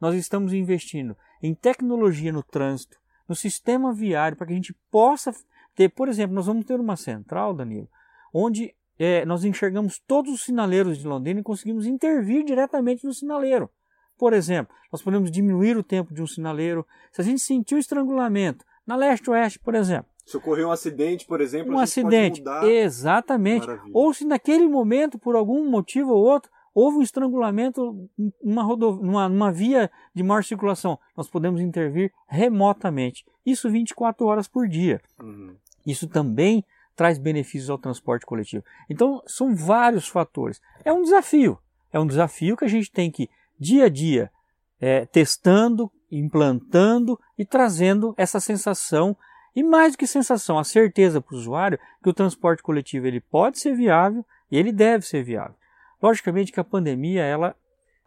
nós 0.01 0.15
estamos 0.15 0.53
investindo 0.53 1.17
em 1.43 1.55
tecnologia 1.55 2.33
no 2.33 2.43
trânsito, 2.43 2.99
no 3.29 3.35
sistema 3.35 3.93
viário, 3.93 4.37
para 4.37 4.47
que 4.47 4.53
a 4.53 4.57
gente 4.57 4.75
possa 4.91 5.35
ter, 5.75 5.89
por 5.91 6.09
exemplo, 6.09 6.35
nós 6.35 6.47
vamos 6.47 6.65
ter 6.65 6.81
uma 6.81 6.97
central, 6.97 7.55
Danilo, 7.55 7.89
onde 8.33 8.75
é, 8.99 9.25
nós 9.25 9.45
enxergamos 9.45 9.99
todos 9.99 10.33
os 10.33 10.45
sinaleiros 10.45 10.99
de 10.99 11.07
Londrina 11.07 11.41
e 11.41 11.45
conseguimos 11.45 11.87
intervir 11.87 12.45
diretamente 12.45 13.05
no 13.05 13.15
sinaleiro. 13.15 13.71
Por 14.19 14.33
exemplo, 14.33 14.75
nós 14.91 15.01
podemos 15.01 15.31
diminuir 15.31 15.77
o 15.77 15.83
tempo 15.83 16.13
de 16.13 16.21
um 16.21 16.27
sinaleiro. 16.27 16.85
Se 17.13 17.21
a 17.21 17.25
gente 17.25 17.41
sentir 17.41 17.77
o 17.77 17.79
estrangulamento, 17.79 18.65
na 18.85 18.97
leste-oeste, 18.97 19.61
por 19.61 19.75
exemplo, 19.75 20.11
se 20.29 20.37
ocorrer 20.37 20.67
um 20.67 20.71
acidente, 20.71 21.25
por 21.25 21.41
exemplo, 21.41 21.75
um 21.75 21.79
acidente, 21.79 22.45
exatamente. 22.65 23.67
Maravilha. 23.67 23.91
Ou 23.95 24.13
se 24.13 24.27
naquele 24.27 24.69
momento, 24.69 25.19
por 25.19 25.35
algum 25.35 25.71
motivo 25.71 26.13
ou 26.13 26.23
outro, 26.23 26.51
houve 26.75 26.99
um 26.99 27.03
estrangulamento 27.03 28.07
numa, 28.45 28.63
rodovia, 28.63 29.03
numa, 29.03 29.27
numa 29.27 29.51
via 29.51 29.91
de 30.15 30.23
maior 30.23 30.45
circulação, 30.45 30.99
nós 31.17 31.31
podemos 31.31 31.63
intervir 31.63 32.13
remotamente. 32.27 33.25
Isso 33.45 33.71
24 33.71 34.27
horas 34.27 34.47
por 34.47 34.69
dia. 34.69 35.01
Uhum. 35.19 35.57
Isso 35.87 36.07
também 36.07 36.63
traz 36.95 37.17
benefícios 37.17 37.71
ao 37.71 37.79
transporte 37.79 38.27
coletivo. 38.27 38.63
Então, 38.91 39.23
são 39.27 39.57
vários 39.57 40.09
fatores. 40.09 40.61
É 40.85 40.93
um 40.93 41.03
desafio. 41.03 41.59
É 41.91 41.99
um 41.99 42.07
desafio 42.07 42.55
que 42.55 42.67
a 42.67 42.69
gente 42.69 42.93
tem 42.93 43.11
que, 43.11 43.31
dia 43.59 43.87
a 43.87 43.89
dia, 43.89 44.31
é, 44.79 45.07
testando, 45.07 45.91
implantando 46.13 47.19
e 47.39 47.47
trazendo 47.47 48.13
essa 48.19 48.39
sensação 48.41 49.17
e 49.59 49.63
mais 49.65 49.95
do 49.95 49.99
que 49.99 50.07
sensação, 50.07 50.57
a 50.57 50.63
certeza 50.63 51.21
para 51.21 51.35
o 51.35 51.37
usuário 51.37 51.81
que 52.01 52.09
o 52.09 52.13
transporte 52.13 52.63
coletivo 52.63 53.09
ele 53.09 53.21
pode 53.21 53.59
ser 53.59 53.75
viável 53.75 54.25
e 54.49 54.57
ele 54.57 54.71
deve 54.71 55.05
ser 55.05 55.25
viável. 55.25 55.57
Logicamente 56.01 56.53
que 56.53 56.61
a 56.61 56.65
pandemia 56.65 57.25
ela 57.25 57.57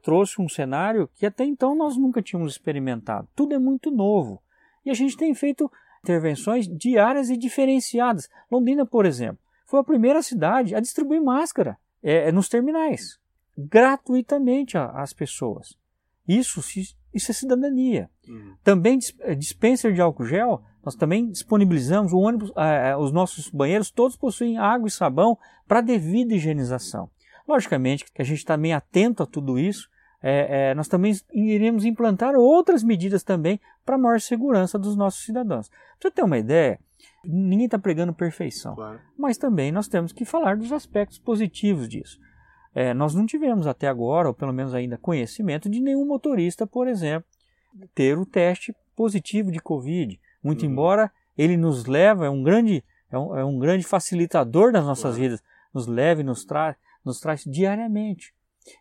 trouxe 0.02 0.42
um 0.42 0.48
cenário 0.48 1.10
que 1.14 1.26
até 1.26 1.44
então 1.44 1.76
nós 1.76 1.98
nunca 1.98 2.22
tínhamos 2.22 2.54
experimentado. 2.54 3.28
Tudo 3.36 3.54
é 3.54 3.60
muito 3.60 3.92
novo. 3.92 4.42
E 4.86 4.90
a 4.90 4.94
gente 4.94 5.18
tem 5.18 5.36
feito 5.36 5.70
intervenções 6.02 6.70
diárias 6.70 7.30
e 7.30 7.36
diferenciadas. 7.36 8.30
Londrina, 8.50 8.86
por 8.86 9.06
exemplo, 9.06 9.40
foi 9.66 9.82
a 9.82 9.84
primeira 9.84 10.22
cidade 10.22 10.74
a 10.74 10.80
distribuir 10.80 11.22
máscara 11.22 11.78
é, 12.02 12.30
é 12.30 12.32
nos 12.32 12.48
terminais, 12.48 13.20
gratuitamente 13.58 14.78
às 14.78 15.12
pessoas. 15.12 15.78
Isso, 16.26 16.62
isso 17.14 17.30
é 17.30 17.34
cidadania. 17.34 18.10
Uhum. 18.26 18.56
Também 18.64 18.98
dispenser 19.38 19.94
de 19.94 20.00
álcool 20.00 20.24
gel 20.24 20.64
nós 20.84 20.96
também 20.96 21.30
disponibilizamos 21.30 22.12
o 22.14 22.18
ônibus, 22.18 22.52
eh, 22.56 22.96
os 22.98 23.12
nossos 23.12 23.50
banheiros 23.50 23.92
todos 23.92 24.16
possuem 24.16 24.58
água 24.58 24.88
e 24.88 24.92
sabão 24.92 25.38
para 25.68 25.82
devida 25.82 26.34
higienização. 26.34 27.10
Logicamente 27.48 28.06
que 28.12 28.22
a 28.22 28.26
gente 28.26 28.40
está 28.40 28.58
bem 28.58 28.74
atento 28.74 29.24
a 29.24 29.26
tudo 29.26 29.60
isso. 29.60 29.90
É, 30.24 30.70
é, 30.70 30.76
nós 30.76 30.88
também 30.88 31.14
iremos 31.34 31.84
implantar 31.84 32.36
outras 32.36 32.84
medidas 32.84 33.24
também 33.24 33.60
para 33.84 33.98
maior 33.98 34.22
segurança 34.22 34.78
dos 34.78 34.96
nossos 34.96 35.26
cidadãos. 35.26 35.68
Para 35.68 36.10
você 36.10 36.12
ter 36.12 36.24
uma 36.24 36.38
ideia, 36.38 36.80
ninguém 37.26 37.66
está 37.66 37.80
pregando 37.80 38.14
perfeição, 38.14 38.76
claro. 38.76 39.00
mas 39.18 39.38
também 39.38 39.72
nós 39.72 39.88
temos 39.88 40.12
que 40.12 40.24
falar 40.24 40.58
dos 40.58 40.72
aspectos 40.72 41.18
positivos 41.18 41.90
disso. 41.90 42.20
é, 42.74 42.94
nós 42.94 43.16
não 43.16 43.26
tivemos 43.26 43.66
até 43.66 43.88
agora, 43.88 44.28
ou 44.28 44.34
pelo 44.34 44.54
menos 44.54 44.76
ainda 44.76 44.98
conhecimento, 44.98 45.68
de 45.68 45.82
nenhum 45.82 46.06
motorista, 46.06 46.68
por 46.68 46.88
exemplo, 46.88 47.28
ter 47.96 48.18
o 48.18 48.26
teste 48.26 48.76
positivo 48.96 49.52
de 49.52 49.60
Covid. 49.60 50.20
Muito 50.44 50.66
uhum. 50.66 50.72
embora 50.72 51.12
ele 51.38 51.58
nos 51.58 51.86
leva, 51.86 52.26
é 52.26 52.30
um 52.30 52.44
grande, 52.44 52.84
é 53.12 53.18
um, 53.18 53.38
é 53.38 53.46
um 53.46 53.58
grande 53.58 53.84
facilitador 53.84 54.72
das 54.72 54.86
nossas 54.86 55.16
uhum. 55.16 55.22
vidas, 55.22 55.44
nos 55.74 55.88
leva 55.88 56.22
e 56.22 56.24
nos, 56.24 56.44
tra 56.46 56.76
nos 57.04 57.20
traz 57.20 57.44
diariamente. 57.46 58.34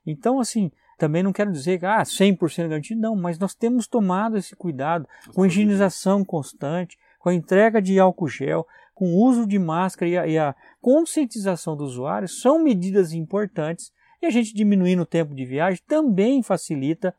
Então, 0.06 0.40
assim, 0.40 0.70
também 0.98 1.22
não 1.22 1.32
quero 1.32 1.50
dizer 1.50 1.78
que 1.78 1.86
ah, 1.86 2.02
100% 2.02 2.68
garantido, 2.68 3.00
não, 3.00 3.16
mas 3.16 3.38
nós 3.38 3.54
temos 3.54 3.86
tomado 3.86 4.36
esse 4.36 4.54
cuidado 4.54 5.08
com 5.34 5.46
higienização 5.46 6.24
constante, 6.24 6.98
com 7.18 7.30
a 7.30 7.34
entrega 7.34 7.80
de 7.80 7.98
álcool 7.98 8.28
gel, 8.28 8.66
com 8.94 9.14
o 9.14 9.24
uso 9.24 9.46
de 9.46 9.58
máscara 9.58 10.10
e 10.10 10.18
a, 10.18 10.26
e 10.26 10.38
a 10.38 10.54
conscientização 10.80 11.74
do 11.74 11.84
usuário, 11.84 12.28
são 12.28 12.62
medidas 12.62 13.14
importantes 13.14 13.90
e 14.20 14.26
a 14.26 14.30
gente 14.30 14.52
diminuindo 14.52 15.00
o 15.00 15.06
tempo 15.06 15.34
de 15.34 15.46
viagem 15.46 15.80
também 15.88 16.42
facilita 16.42 17.14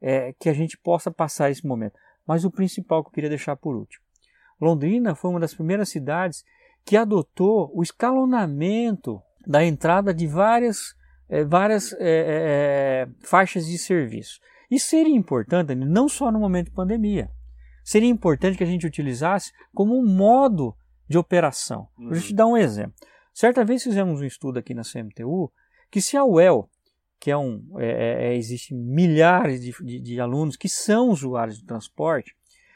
é, 0.00 0.32
que 0.38 0.48
a 0.48 0.54
gente 0.54 0.78
possa 0.78 1.10
passar 1.10 1.50
esse 1.50 1.66
momento. 1.66 1.94
Mas 2.26 2.44
o 2.44 2.50
principal 2.50 3.02
que 3.02 3.08
eu 3.08 3.12
queria 3.12 3.30
deixar 3.30 3.56
por 3.56 3.74
último. 3.74 4.04
Londrina 4.60 5.14
foi 5.14 5.30
uma 5.30 5.40
das 5.40 5.54
primeiras 5.54 5.88
cidades 5.88 6.44
que 6.84 6.96
adotou 6.96 7.70
o 7.74 7.82
escalonamento 7.82 9.20
da 9.46 9.64
entrada 9.64 10.14
de 10.14 10.26
várias 10.26 10.94
é, 11.28 11.44
várias 11.44 11.94
é, 11.94 11.98
é, 12.00 13.08
faixas 13.20 13.66
de 13.66 13.78
serviço. 13.78 14.38
Isso 14.70 14.88
seria 14.88 15.16
importante 15.16 15.74
não 15.74 16.06
só 16.06 16.30
no 16.30 16.38
momento 16.38 16.66
de 16.66 16.72
pandemia. 16.72 17.30
Seria 17.82 18.08
importante 18.08 18.58
que 18.58 18.64
a 18.64 18.66
gente 18.66 18.86
utilizasse 18.86 19.50
como 19.74 19.98
um 19.98 20.04
modo 20.04 20.76
de 21.08 21.16
operação. 21.16 21.88
Uhum. 21.98 22.10
Vou 22.10 22.20
te 22.20 22.34
dar 22.34 22.46
um 22.46 22.56
exemplo. 22.56 22.94
Certa 23.32 23.64
vez 23.64 23.82
fizemos 23.82 24.20
um 24.20 24.24
estudo 24.24 24.58
aqui 24.58 24.74
na 24.74 24.82
CMTU 24.82 25.50
que 25.90 26.02
se 26.02 26.16
a 26.18 26.24
UEL, 26.24 26.68
que 27.22 27.30
é 27.30 27.36
um, 27.36 27.64
é, 27.78 28.30
é, 28.30 28.36
existe 28.36 28.74
milhares 28.74 29.62
de, 29.62 29.72
de, 29.80 30.00
de, 30.00 30.20
alunos 30.20 30.56
que 30.56 30.68
são 30.68 31.08
usuários 31.08 31.56
de 31.56 31.64
transporte, 31.64 32.34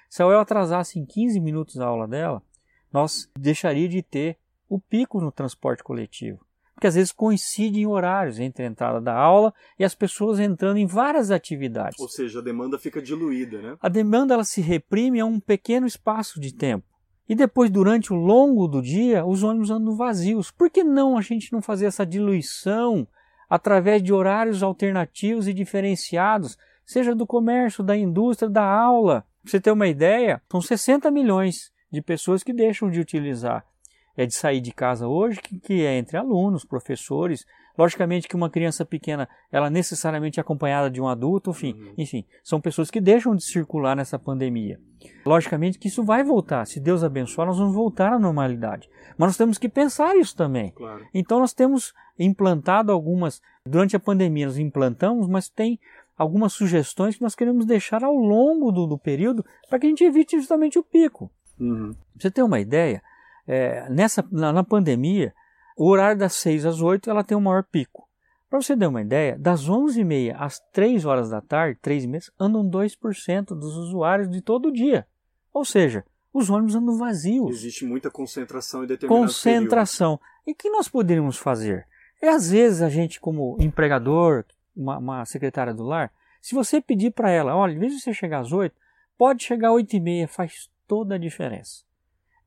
se 0.08 0.22
a 0.22 0.26
UEL 0.28 0.38
atrasasse 0.38 1.00
em 1.00 1.04
15 1.04 1.40
minutos 1.40 1.80
a 1.80 1.84
aula 1.84 2.06
dela, 2.06 2.40
nós 2.92 3.28
deixaria 3.36 3.88
de 3.88 4.00
ter 4.02 4.38
o 4.68 4.78
pico 4.78 5.20
no 5.20 5.32
transporte 5.32 5.82
coletivo 5.82 6.46
porque 6.74 6.86
às 6.86 6.94
vezes 6.94 7.10
coincidem 7.10 7.86
horários 7.86 8.38
entre 8.38 8.62
a 8.62 8.66
entrada 8.66 9.00
da 9.00 9.14
aula 9.14 9.52
e 9.78 9.84
as 9.84 9.94
pessoas 9.94 10.38
entrando 10.38 10.76
em 10.76 10.84
várias 10.84 11.30
atividades. 11.30 11.98
Ou 11.98 12.06
seja, 12.06 12.40
a 12.40 12.42
demanda 12.42 12.78
fica 12.78 13.00
diluída, 13.00 13.62
né? 13.62 13.78
A 13.80 13.88
demanda 13.88 14.34
ela 14.34 14.44
se 14.44 14.60
reprime 14.60 15.18
a 15.18 15.24
um 15.24 15.40
pequeno 15.40 15.86
espaço 15.86 16.38
de 16.38 16.52
tempo. 16.54 16.84
E 17.26 17.34
depois, 17.34 17.70
durante 17.70 18.12
o 18.12 18.16
longo 18.16 18.68
do 18.68 18.82
dia, 18.82 19.24
os 19.24 19.42
ônibus 19.42 19.70
andam 19.70 19.96
vazios. 19.96 20.50
Por 20.50 20.68
que 20.68 20.84
não 20.84 21.16
a 21.16 21.22
gente 21.22 21.50
não 21.50 21.62
fazer 21.62 21.86
essa 21.86 22.04
diluição 22.04 23.08
através 23.48 24.02
de 24.02 24.12
horários 24.12 24.62
alternativos 24.62 25.48
e 25.48 25.54
diferenciados, 25.54 26.56
seja 26.84 27.14
do 27.14 27.26
comércio, 27.26 27.84
da 27.84 27.96
indústria, 27.96 28.48
da 28.48 28.64
aula? 28.64 29.24
Pra 29.42 29.50
você 29.50 29.60
ter 29.60 29.70
uma 29.70 29.86
ideia, 29.86 30.42
são 30.50 30.60
60 30.60 31.10
milhões 31.10 31.70
de 31.90 32.02
pessoas 32.02 32.42
que 32.42 32.52
deixam 32.52 32.90
de 32.90 33.00
utilizar 33.00 33.64
é 34.16 34.24
de 34.24 34.34
sair 34.34 34.60
de 34.60 34.72
casa 34.72 35.06
hoje, 35.06 35.40
que, 35.40 35.58
que 35.58 35.84
é 35.84 35.98
entre 35.98 36.16
alunos, 36.16 36.64
professores. 36.64 37.44
Logicamente 37.76 38.28
que 38.28 38.36
uma 38.36 38.50
criança 38.50 38.84
pequena, 38.84 39.28
ela 39.50 39.68
necessariamente 39.68 40.40
é 40.40 40.42
acompanhada 40.42 40.90
de 40.90 41.00
um 41.00 41.08
adulto, 41.08 41.50
enfim, 41.50 41.74
uhum. 41.74 41.94
enfim, 41.98 42.24
são 42.42 42.60
pessoas 42.60 42.90
que 42.90 43.00
deixam 43.00 43.34
de 43.34 43.44
circular 43.44 43.94
nessa 43.94 44.18
pandemia. 44.18 44.80
Logicamente 45.24 45.78
que 45.78 45.88
isso 45.88 46.02
vai 46.04 46.24
voltar. 46.24 46.66
Se 46.66 46.80
Deus 46.80 47.04
abençoar, 47.04 47.46
nós 47.46 47.58
vamos 47.58 47.74
voltar 47.74 48.12
à 48.12 48.18
normalidade. 48.18 48.88
Mas 49.18 49.28
nós 49.28 49.36
temos 49.36 49.58
que 49.58 49.68
pensar 49.68 50.16
isso 50.16 50.34
também. 50.36 50.70
Claro. 50.70 51.06
Então 51.12 51.38
nós 51.38 51.52
temos 51.52 51.92
implantado 52.18 52.92
algumas, 52.92 53.42
durante 53.64 53.94
a 53.94 54.00
pandemia 54.00 54.46
nós 54.46 54.58
implantamos, 54.58 55.28
mas 55.28 55.48
tem 55.48 55.78
algumas 56.16 56.52
sugestões 56.52 57.16
que 57.16 57.22
nós 57.22 57.34
queremos 57.34 57.66
deixar 57.66 58.02
ao 58.02 58.14
longo 58.14 58.72
do, 58.72 58.86
do 58.86 58.98
período 58.98 59.44
para 59.68 59.78
que 59.78 59.86
a 59.86 59.88
gente 59.88 60.04
evite 60.04 60.38
justamente 60.38 60.78
o 60.78 60.82
pico. 60.82 61.30
Uhum. 61.60 61.92
Pra 61.92 62.22
você 62.22 62.30
ter 62.30 62.42
uma 62.42 62.58
ideia, 62.58 63.02
é, 63.46 63.88
nessa, 63.90 64.24
na, 64.30 64.52
na, 64.52 64.64
pandemia, 64.64 65.32
o 65.76 65.88
horário 65.88 66.18
das 66.18 66.32
6 66.34 66.64
às 66.64 66.80
8 66.80 67.10
ela 67.10 67.22
tem 67.22 67.36
o 67.36 67.40
maior 67.40 67.62
pico. 67.62 68.08
Para 68.48 68.60
você 68.60 68.76
ter 68.76 68.86
uma 68.86 69.02
ideia, 69.02 69.36
das 69.38 69.68
11h30 69.68 70.34
às 70.38 70.58
3 70.72 71.04
horas 71.04 71.30
da 71.30 71.40
tarde, 71.40 71.78
3 71.82 72.04
e 72.04 72.06
meia, 72.06 72.22
andam 72.38 72.64
2% 72.68 73.48
dos 73.48 73.76
usuários 73.76 74.30
de 74.30 74.40
todo 74.40 74.68
o 74.68 74.72
dia. 74.72 75.06
Ou 75.52 75.64
seja, 75.64 76.04
os 76.32 76.48
ônibus 76.48 76.74
andam 76.74 76.96
vazios. 76.96 77.50
Existe 77.50 77.84
muita 77.84 78.10
concentração 78.10 78.84
em 78.84 78.86
determinados 78.86 79.34
Concentração. 79.34 80.18
Períodos. 80.18 80.46
E 80.46 80.52
o 80.52 80.54
que 80.54 80.70
nós 80.70 80.88
poderíamos 80.88 81.36
fazer? 81.36 81.86
É 82.22 82.28
às 82.28 82.50
vezes 82.50 82.80
a 82.82 82.88
gente, 82.88 83.20
como 83.20 83.56
empregador, 83.60 84.44
uma, 84.74 84.98
uma 84.98 85.24
secretária 85.24 85.74
do 85.74 85.84
lar, 85.84 86.12
se 86.40 86.54
você 86.54 86.80
pedir 86.80 87.10
para 87.10 87.30
ela, 87.30 87.56
olha, 87.56 87.72
em 87.72 87.78
vez 87.78 87.92
de 87.92 88.00
você 88.00 88.14
chegar 88.14 88.40
às 88.40 88.52
8, 88.52 88.74
pode 89.18 89.42
chegar 89.42 89.68
às 89.68 89.74
8 89.74 89.96
e 89.96 90.00
meia, 90.00 90.28
faz 90.28 90.70
toda 90.86 91.16
a 91.16 91.18
diferença 91.18 91.86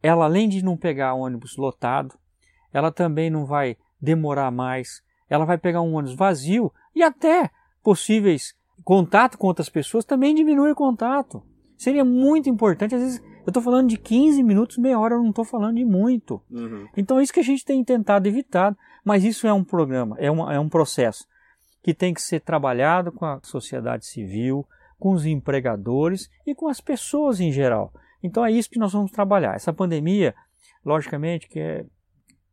ela 0.02 0.26
além 0.26 0.48
de 0.48 0.64
não 0.64 0.78
pegar 0.78 1.14
ônibus 1.14 1.58
lotado, 1.58 2.18
ela 2.74 2.92
também 2.92 3.30
não 3.30 3.46
vai 3.46 3.78
demorar 4.02 4.52
mais, 4.52 5.02
ela 5.30 5.46
vai 5.46 5.58
pegar 5.58 5.82
um 5.82 5.94
ônibus 5.94 6.16
vazio 6.16 6.72
e 6.96 7.04
até 7.04 7.50
possíveis 7.84 8.56
contato 8.84 9.38
com 9.38 9.48
outras 9.48 9.70
pessoas 9.70 10.06
também 10.06 10.34
diminui 10.34 10.72
o 10.72 10.76
contato. 10.76 11.44
Seria 11.78 12.04
muito 12.04 12.50
importante, 12.50 12.96
às 12.96 13.02
vezes 13.02 13.24
eu 13.46 13.50
estou 13.50 13.64
falando 13.64 13.90
de 13.90 13.98
15 13.98 14.44
minutos, 14.44 14.78
meia 14.78 15.00
hora, 15.00 15.16
eu 15.16 15.22
não 15.22 15.30
estou 15.30 15.46
falando 15.46 15.76
de 15.76 15.86
muito. 15.86 16.42
Uhum. 16.52 16.88
Então 16.96 17.20
é 17.20 17.24
isso 17.24 17.34
que 17.34 17.40
a 17.40 17.44
gente 17.44 17.64
tem 17.64 17.84
tentado 17.84 18.28
evitar, 18.28 18.76
mas 19.04 19.24
isso 19.24 19.48
é 19.48 19.54
um 19.54 19.64
programa, 19.64 20.16
é, 20.20 20.30
uma, 20.30 20.54
é 20.54 20.60
um 20.60 20.70
processo 20.70 21.26
que 21.82 21.94
tem 21.94 22.14
que 22.14 22.22
ser 22.22 22.42
trabalhado 22.42 23.12
com 23.12 23.26
a 23.26 23.40
sociedade 23.44 24.06
civil, 24.06 24.66
com 25.00 25.14
os 25.14 25.26
empregadores 25.26 26.30
e 26.46 26.54
com 26.54 26.68
as 26.68 26.82
pessoas 26.82 27.40
em 27.40 27.52
geral. 27.52 27.94
Então 28.22 28.46
é 28.46 28.52
isso 28.52 28.70
que 28.70 28.80
nós 28.80 28.92
vamos 28.92 29.12
trabalhar. 29.12 29.56
Essa 29.56 29.72
pandemia, 29.72 30.36
logicamente, 30.86 31.48
que 31.48 31.60
é, 31.60 31.86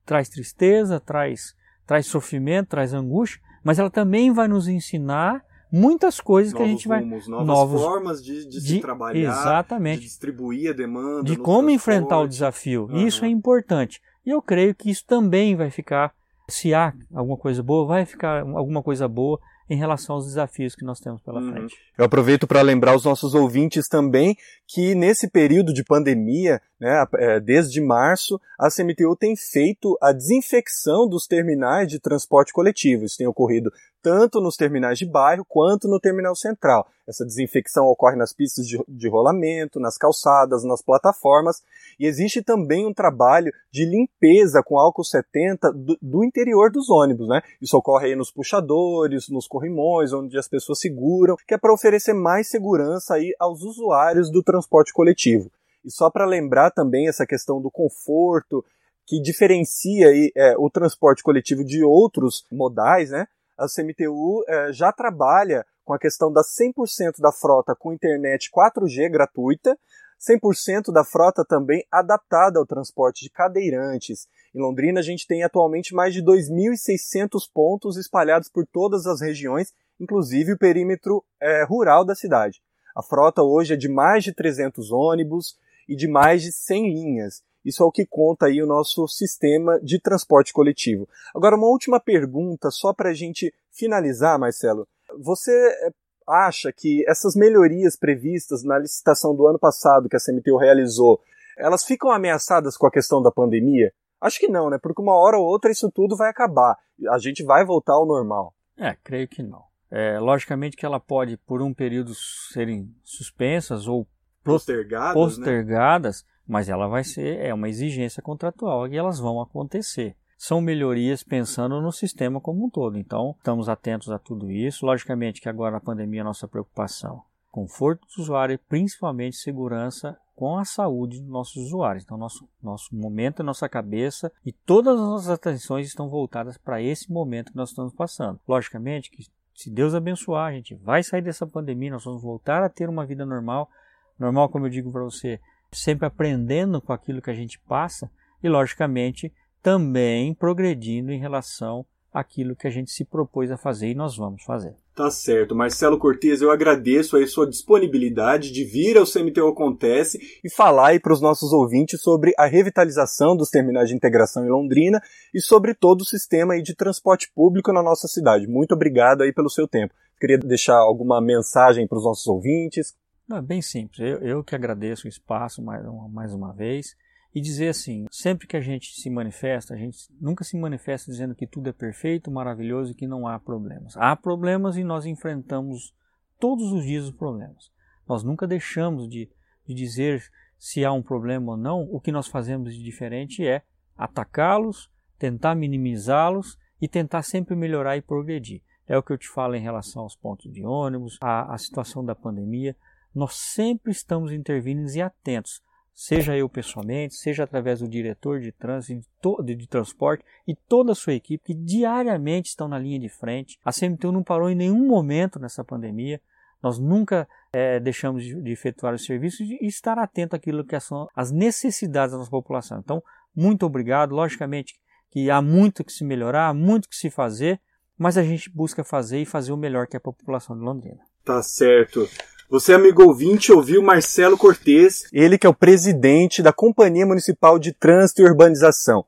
traz 0.07 0.29
tristeza, 0.29 1.01
traz, 1.01 1.55
traz 1.87 2.07
sofrimento, 2.07 2.69
traz 2.69 2.95
angústia, 2.95 3.41
mas 3.63 3.79
ela 3.79 3.91
também 3.91 4.33
vai 4.33 4.47
nos 4.47 4.69
ensinar 4.69 5.45
muitas 5.71 6.21
coisas 6.21 6.53
novos 6.53 6.65
que 6.65 6.71
a 6.71 6.73
gente 6.73 6.89
vai 6.89 7.01
rumos, 7.01 7.27
novas 7.27 7.47
novos, 7.47 7.83
formas 7.83 8.25
de, 8.25 8.45
de, 8.45 8.61
de, 8.61 8.61
se 8.61 8.81
trabalhar, 8.81 9.19
exatamente, 9.21 9.99
de 9.99 10.07
distribuir 10.07 10.71
a 10.71 10.73
demanda, 10.73 11.25
de 11.25 11.37
como 11.37 11.69
enfrentar 11.69 12.21
o 12.21 12.29
desafio. 12.29 12.89
Uhum. 12.89 13.07
Isso 13.07 13.25
é 13.25 13.29
importante. 13.29 14.01
E 14.25 14.31
eu 14.31 14.41
creio 14.41 14.75
que 14.75 14.89
isso 14.89 15.05
também 15.05 15.57
vai 15.57 15.71
ficar, 15.71 16.15
se 16.49 16.73
há 16.73 16.95
alguma 17.13 17.37
coisa 17.37 17.63
boa, 17.63 17.87
vai 17.87 18.07
ficar 18.07 18.43
alguma 18.43 18.83
coisa 18.83 19.09
boa 19.09 19.41
em 19.69 19.77
relação 19.77 20.17
aos 20.17 20.27
desafios 20.27 20.75
que 20.75 20.85
nós 20.85 21.01
temos 21.01 21.21
pela 21.23 21.41
uhum. 21.41 21.53
frente. 21.53 21.75
Eu 21.99 22.05
aproveito 22.05 22.47
para 22.47 22.63
lembrar 22.63 22.95
os 22.95 23.05
nossos 23.05 23.35
ouvintes 23.35 23.89
também 23.89 24.37
que 24.67 24.95
nesse 24.95 25.29
período 25.29 25.73
de 25.73 25.85
pandemia, 25.85 26.61
né, 26.81 27.05
é, 27.17 27.41
desde 27.41 27.81
março, 27.81 28.41
a 28.59 28.69
CMTU 28.69 29.17
tem 29.17 29.35
feito 29.37 29.97
a 30.01 30.13
desinfecção 30.13 31.09
dos 31.09 31.27
terminais 31.27 31.89
de 31.89 32.01
transporte 32.01 32.53
coletivo. 32.53 33.05
Isso 33.05 33.17
tem 33.19 33.27
ocorrido 33.27 33.71
tanto 34.07 34.41
nos 34.41 34.55
terminais 34.55 35.01
de 35.01 35.05
bairro 35.05 35.45
quanto 35.45 35.89
no 35.89 35.99
terminal 35.99 36.37
central. 36.37 36.87
Essa 37.09 37.27
desinfecção 37.27 37.87
ocorre 37.87 38.15
nas 38.15 38.33
pistas 38.33 38.65
de, 38.65 38.79
de 38.87 39.09
rolamento, 39.09 39.81
nas 39.81 39.99
calçadas, 39.99 40.63
nas 40.63 40.81
plataformas 40.81 41.61
e 41.99 42.07
existe 42.07 42.41
também 42.41 42.87
um 42.87 42.95
trabalho 42.95 43.53
de 43.69 43.85
limpeza 43.85 44.63
com 44.65 44.79
álcool 44.79 45.03
70 45.03 45.73
do, 45.73 45.99
do 46.01 46.25
interior 46.25 46.71
dos 46.71 46.89
ônibus, 46.89 47.27
né? 47.27 47.43
Isso 47.61 47.77
ocorre 47.77 48.07
aí 48.07 48.15
nos 48.15 48.31
puxadores, 48.31 49.29
nos 49.29 49.49
corrimões, 49.49 50.13
onde 50.13 50.39
as 50.39 50.47
pessoas 50.47 50.79
seguram, 50.79 51.35
que 51.45 51.55
é 51.55 51.59
para 51.59 51.75
oferecer 51.75 52.13
mais 52.13 52.49
segurança 52.49 53.15
aí 53.15 53.35
aos 53.41 53.63
usuários 53.63 54.31
do 54.31 54.41
transporte 54.41 54.93
coletivo. 54.93 55.51
E 55.85 55.91
só 55.91 56.09
para 56.11 56.25
lembrar 56.25 56.71
também 56.71 57.09
essa 57.09 57.27
questão 57.27 57.61
do 57.61 57.73
conforto, 57.73 58.65
que 59.05 59.21
diferencia 59.21 60.11
aí, 60.11 60.31
é, 60.37 60.55
o 60.57 60.71
transporte 60.71 61.25
coletivo 61.25 61.65
de 61.65 61.83
outros 61.83 62.45
modais, 62.53 63.11
né? 63.11 63.27
A 63.57 63.67
CMTU 63.67 64.45
é, 64.49 64.73
já 64.73 64.93
trabalha 64.93 65.65
com 65.85 65.95
a 65.95 65.99
questão 65.99 66.33
da 66.33 66.43
100% 66.43 67.21
da 67.21 67.33
frota 67.33 67.75
com 67.75 67.93
internet 67.93 68.51
4G 68.51 69.09
gratuita, 69.11 69.79
100% 70.21 70.93
da 70.93 71.05
frota 71.05 71.45
também 71.45 71.85
adaptada 71.91 72.59
ao 72.59 72.67
transporte 72.67 73.25
de 73.25 73.31
cadeirantes. 73.31 74.27
Em 74.55 74.61
Londrina, 74.61 75.01
a 75.01 75.03
gente 75.03 75.27
tem 75.27 75.45
atualmente 75.45 75.95
mais 75.95 76.15
de 76.15 76.23
2.600 76.23 77.43
pontos 77.53 77.97
espalhados 77.97 78.49
por 78.49 78.67
todas 78.67 79.07
as 79.07 79.21
regiões, 79.21 79.73
inclusive 80.01 80.53
o 80.53 80.59
perímetro 80.59 81.25
é, 81.41 81.65
rural 81.65 82.05
da 82.05 82.15
cidade. 82.15 82.61
A 82.95 83.03
frota 83.03 83.43
hoje 83.43 83.75
é 83.75 83.77
de 83.77 83.89
mais 83.89 84.25
de 84.25 84.35
300 84.35 84.91
ônibus 84.91 85.57
e 85.87 85.95
de 85.95 86.09
mais 86.09 86.43
de 86.43 86.51
100 86.51 86.93
linhas. 86.93 87.43
Isso 87.67 87.83
é 87.83 87.87
o 87.87 87.91
que 87.91 88.07
conta 88.07 88.47
aí 88.47 88.63
o 88.63 88.67
nosso 88.67 89.09
sistema 89.09 89.81
de 89.81 90.01
transporte 90.01 90.53
coletivo. 90.53 91.09
Agora, 91.35 91.57
uma 91.57 91.67
última 91.67 91.99
pergunta, 91.99 92.71
só 92.71 92.93
para 92.93 93.11
a 93.11 93.13
gente 93.13 93.53
finalizar, 93.73 94.39
Marcelo. 94.39 94.87
Você 95.19 95.51
eh, 95.51 95.91
acha 96.29 96.73
que 96.73 97.05
essas 97.09 97.35
melhorias 97.35 97.97
previstas 97.97 98.63
na 98.63 98.79
licitação 98.79 99.35
do 99.35 99.49
ano 99.49 99.59
passado 99.59 100.09
que 100.09 100.15
a 100.15 100.21
CMTU 100.21 100.57
realizou, 100.57 101.21
elas 101.59 101.85
ficam 101.85 102.13
ameaçadas 102.13 102.77
com 102.77 102.87
a 102.87 102.91
questão 102.91 103.21
da 103.21 103.33
pandemia? 103.33 103.93
Acho 104.21 104.39
que 104.39 104.47
não, 104.47 104.71
né? 104.71 104.79
Porque 104.81 105.03
uma 105.03 105.17
hora 105.17 105.37
ou 105.37 105.45
outra 105.45 105.73
isso 105.73 105.91
tudo 105.93 106.17
vai 106.17 106.31
acabar. 106.31 106.79
A 107.11 107.19
gente 107.19 107.43
vai 107.43 107.65
voltar 107.65 107.95
ao 107.95 108.07
normal. 108.07 108.55
É, 108.79 108.97
creio 109.03 109.27
que 109.27 109.43
não. 109.43 109.65
É, 109.91 110.21
logicamente 110.21 110.77
que 110.77 110.87
ela 110.87 111.01
pode, 111.01 111.37
por 111.39 111.61
um 111.61 111.75
período, 111.75 112.13
serem 112.53 112.95
suspensas 113.03 113.89
ou 113.89 114.07
postergadas, 114.45 115.15
postergadas 115.15 116.23
né? 116.23 116.36
Mas 116.47 116.69
ela 116.69 116.87
vai 116.87 117.05
ser, 117.05 117.39
é 117.41 117.53
uma 117.53 117.69
exigência 117.69 118.23
contratual 118.23 118.87
e 118.87 118.97
elas 118.97 119.19
vão 119.19 119.41
acontecer. 119.41 120.17
São 120.39 120.61
melhorias 120.61 121.23
pensando 121.23 121.81
no 121.81 121.91
sistema 121.91 122.41
como 122.41 122.67
um 122.67 122.71
todo. 122.71 122.99
Então, 122.99 123.35
estamos 123.39 123.69
atentos 123.69 124.11
a 124.11 124.19
tudo 124.19 124.51
isso. 124.51 124.85
Logicamente 124.85 125.41
que 125.41 125.49
agora 125.49 125.73
na 125.73 125.81
pandemia 125.81 126.21
a 126.21 126.25
nossa 126.25 126.47
preocupação 126.47 127.23
conforto 127.57 128.07
do 128.07 128.23
usuário 128.23 128.53
e 128.53 128.59
principalmente 128.59 129.37
segurança 129.37 130.15
com 130.35 130.59
a 130.59 130.65
saúde 130.67 131.21
dos 131.21 131.31
nossos 131.31 131.57
usuários. 131.57 132.05
Então, 132.05 132.19
nosso, 132.19 132.47
nosso 132.63 132.95
momento, 132.95 133.43
nossa 133.43 133.67
cabeça 133.67 134.31
e 134.45 134.53
todas 134.53 135.01
as 135.01 135.01
nossas 135.01 135.31
atenções 135.31 135.87
estão 135.87 136.11
voltadas 136.11 136.59
para 136.59 136.83
esse 136.83 137.11
momento 137.11 137.53
que 137.53 137.57
nós 137.57 137.71
estamos 137.71 137.95
passando. 137.95 138.39
Logicamente 138.47 139.11
que, 139.11 139.27
se 139.55 139.71
Deus 139.71 139.95
abençoar, 139.95 140.51
a 140.51 140.53
gente 140.53 140.75
vai 140.75 141.03
sair 141.03 141.23
dessa 141.23 141.47
pandemia, 141.47 141.93
nós 141.93 142.05
vamos 142.05 142.23
voltar 142.23 142.63
a 142.63 142.69
ter 142.69 142.91
uma 142.91 143.07
vida 143.07 143.25
normal. 143.25 143.71
Normal, 144.19 144.51
como 144.51 144.67
eu 144.67 144.71
digo 144.71 144.93
para 144.93 145.05
você, 145.05 145.41
sempre 145.73 146.07
aprendendo 146.07 146.81
com 146.81 146.93
aquilo 146.93 147.23
que 147.23 147.31
a 147.31 147.35
gente 147.35 147.59
passa 147.61 148.11
e, 148.43 148.49
logicamente, 148.49 149.33
também 149.63 150.35
progredindo 150.35 151.11
em 151.11 151.19
relação 151.19 151.85
àquilo 152.13 152.57
que 152.57 152.67
a 152.67 152.71
gente 152.71 152.91
se 152.91 153.05
propôs 153.05 153.51
a 153.51 153.59
fazer 153.59 153.89
e 153.89 153.95
nós 153.95 154.17
vamos 154.17 154.43
fazer. 154.45 154.75
Tá 154.95 155.11
certo. 155.11 155.55
Marcelo 155.55 155.99
Cortes, 155.99 156.41
eu 156.41 156.51
agradeço 156.51 157.19
a 157.19 157.27
sua 157.27 157.47
disponibilidade 157.47 158.51
de 158.51 158.65
vir 158.65 158.97
ao 158.97 159.05
CMTU 159.05 159.49
Acontece 159.49 160.19
e 160.43 160.51
falar 160.51 160.89
aí 160.89 161.01
para 161.01 161.13
os 161.13 161.21
nossos 161.21 161.53
ouvintes 161.53 162.01
sobre 162.01 162.33
a 162.39 162.47
revitalização 162.47 163.37
dos 163.37 163.51
terminais 163.51 163.91
de 163.91 163.95
integração 163.95 164.43
em 164.47 164.49
Londrina 164.49 164.99
e 165.35 165.43
sobre 165.43 165.75
todo 165.75 166.01
o 166.01 166.07
sistema 166.07 166.55
aí 166.55 166.63
de 166.63 166.75
transporte 166.75 167.31
público 167.35 167.73
na 167.75 167.83
nossa 167.83 168.09
cidade. 168.09 168.47
Muito 168.47 168.73
obrigado 168.73 169.23
aí 169.23 169.35
pelo 169.35 169.51
seu 169.51 169.69
tempo. 169.69 169.93
Queria 170.19 170.39
deixar 170.39 170.79
alguma 170.79 171.21
mensagem 171.21 171.87
para 171.87 171.99
os 171.99 172.05
nossos 172.05 172.27
ouvintes? 172.27 172.95
É 173.31 173.43
bem 173.43 173.61
simples. 173.61 173.99
Eu, 173.99 174.19
eu 174.19 174.45
que 174.45 174.55
agradeço 174.55 175.07
o 175.07 175.09
espaço 175.09 175.63
mais 175.63 175.85
uma, 175.85 176.09
mais 176.09 176.33
uma 176.33 176.53
vez 176.53 176.97
e 177.35 177.41
dizer 177.41 177.69
assim: 177.69 178.07
sempre 178.11 178.47
que 178.47 178.57
a 178.57 178.61
gente 178.61 178.95
se 179.01 179.11
manifesta, 179.11 179.75
a 179.75 179.77
gente 179.77 179.99
nunca 180.21 180.45
se 180.45 180.57
manifesta 180.57 181.11
dizendo 181.11 181.35
que 181.35 181.47
tudo 181.47 181.69
é 181.69 181.73
perfeito, 181.73 182.31
maravilhoso 182.31 182.93
e 182.93 182.95
que 182.95 183.07
não 183.07 183.27
há 183.27 183.39
problemas. 183.39 183.97
Há 183.97 184.15
problemas 184.15 184.77
e 184.77 184.85
nós 184.85 185.07
enfrentamos 185.07 185.93
todos 186.39 186.73
os 186.73 186.85
dias 186.85 187.05
os 187.05 187.11
problemas. 187.11 187.71
Nós 188.09 188.23
nunca 188.23 188.47
deixamos 188.47 189.09
de, 189.09 189.29
de 189.67 189.75
dizer 189.75 190.23
se 190.57 190.85
há 190.85 190.93
um 190.93 191.03
problema 191.03 191.53
ou 191.53 191.57
não. 191.57 191.83
O 191.91 192.01
que 192.01 192.13
nós 192.13 192.29
fazemos 192.29 192.75
de 192.75 192.83
diferente 192.83 193.47
é 193.47 193.63
atacá-los, 193.97 194.89
tentar 195.19 195.57
minimizá-los 195.57 196.57
e 196.81 196.87
tentar 196.87 197.23
sempre 197.23 197.57
melhorar 197.57 197.97
e 197.97 198.03
progredir. 198.03 198.63
É 198.87 198.97
o 198.97 199.03
que 199.03 199.13
eu 199.13 199.19
te 199.19 199.29
falo 199.29 199.57
em 199.57 199.61
relação 199.61 200.03
aos 200.03 200.15
pontos 200.15 200.53
de 200.53 200.65
ônibus, 200.65 201.19
à 201.21 201.59
situação 201.59 202.05
da 202.05 202.15
pandemia. 202.15 202.77
Nós 203.17 203.35
sempre 203.35 203.91
estamos 203.91 204.31
intervindo 204.31 204.87
e 204.95 205.01
atentos 205.01 205.63
seja 205.95 206.37
eu 206.37 206.47
pessoalmente, 206.47 207.15
seja 207.15 207.45
através 207.45 207.81
do 207.81 207.89
diretor 207.89 208.39
de 208.39 208.53
trânsito, 208.53 209.43
de, 209.43 209.67
transporte 209.67 210.23
e 210.47 210.55
toda 210.55 210.93
a 210.93 210.95
sua 210.95 211.15
equipe 211.15 211.43
que 211.43 211.55
diariamente 211.55 212.51
estão 212.51 212.69
na 212.69 212.79
linha 212.79 213.01
de 213.01 213.09
frente. 213.09 213.59
A 213.65 213.73
CMTU 213.73 214.13
não 214.13 214.23
parou 214.23 214.51
em 214.51 214.55
nenhum 214.55 214.87
momento 214.87 215.39
nessa 215.39 215.65
pandemia. 215.65 216.21
Nós 216.63 216.79
nunca 216.79 217.27
é, 217.51 217.81
deixamos 217.81 218.23
de, 218.23 218.35
de, 218.43 218.51
efetuar 218.51 218.93
os 218.93 219.07
serviços 219.07 219.41
e 219.41 219.67
estar 219.67 219.99
atento 219.99 220.37
àquilo 220.37 220.63
que 220.63 220.79
são 220.79 221.09
as 221.17 221.33
necessidades 221.33 222.13
da 222.13 222.19
nossa 222.19 222.31
população. 222.31 222.79
Então, 222.79 223.03
muito 223.35 223.65
obrigado. 223.65 224.15
Logicamente 224.15 224.79
que 225.11 225.31
há 225.31 225.41
muito 225.41 225.83
que 225.83 225.93
se 225.93 226.05
melhorar, 226.05 226.49
há 226.49 226.55
muito 226.55 226.87
que 226.87 226.97
se 226.97 227.09
fazer, 227.09 227.59
mas 227.97 228.19
a 228.19 228.23
gente 228.23 228.51
busca 228.51 228.85
fazer 228.85 229.23
e 229.23 229.25
fazer 229.25 229.53
o 229.53 229.57
melhor 229.57 229.87
que 229.87 229.97
a 229.97 230.01
população 230.01 230.55
de 230.55 230.63
Londrina. 230.63 231.01
Tá 231.25 231.43
certo. 231.43 232.07
Você, 232.49 232.73
amigo 232.73 233.03
ouvinte, 233.03 233.51
ouviu 233.51 233.83
Marcelo 233.83 234.39
Cortes, 234.39 235.07
ele 235.13 235.37
que 235.37 235.49
é 235.49 235.51
o 235.51 235.55
presidente 235.55 236.41
da 236.41 236.53
Companhia 236.53 237.05
Municipal 237.05 237.59
de 237.59 237.73
Trânsito 237.73 238.23
e 238.23 238.25
Urbanização. 238.25 239.05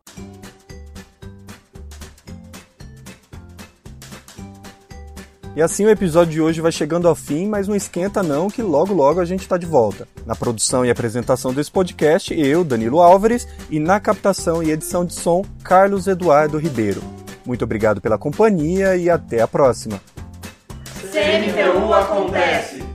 E 5.55 5.63
assim 5.63 5.87
o 5.87 5.91
episódio 5.91 6.33
de 6.33 6.41
hoje 6.41 6.61
vai 6.61 6.73
chegando 6.73 7.07
ao 7.07 7.15
fim, 7.15 7.47
mas 7.47 7.69
não 7.69 7.77
esquenta 7.77 8.25
não 8.25 8.49
que 8.51 8.61
logo 8.61 8.93
logo 8.93 9.21
a 9.21 9.25
gente 9.25 9.43
está 9.43 9.57
de 9.57 9.67
volta. 9.67 10.09
Na 10.27 10.35
produção 10.35 10.85
e 10.85 10.91
apresentação 10.91 11.55
desse 11.55 11.71
podcast, 11.71 12.35
eu, 12.37 12.65
Danilo 12.65 13.01
Álvares, 13.01 13.47
e 13.71 13.79
na 13.79 14.01
captação 14.01 14.65
e 14.65 14.73
edição 14.73 15.05
de 15.05 15.15
som, 15.15 15.45
Carlos 15.63 16.09
Eduardo 16.09 16.59
Ribeiro. 16.59 17.03
Muito 17.47 17.63
obrigado 17.63 18.01
pela 18.01 18.19
companhia 18.19 18.97
e 18.97 19.09
até 19.09 19.41
a 19.41 19.47
próxima. 19.47 20.01
CMTU 21.13 21.93
acontece! 21.93 22.88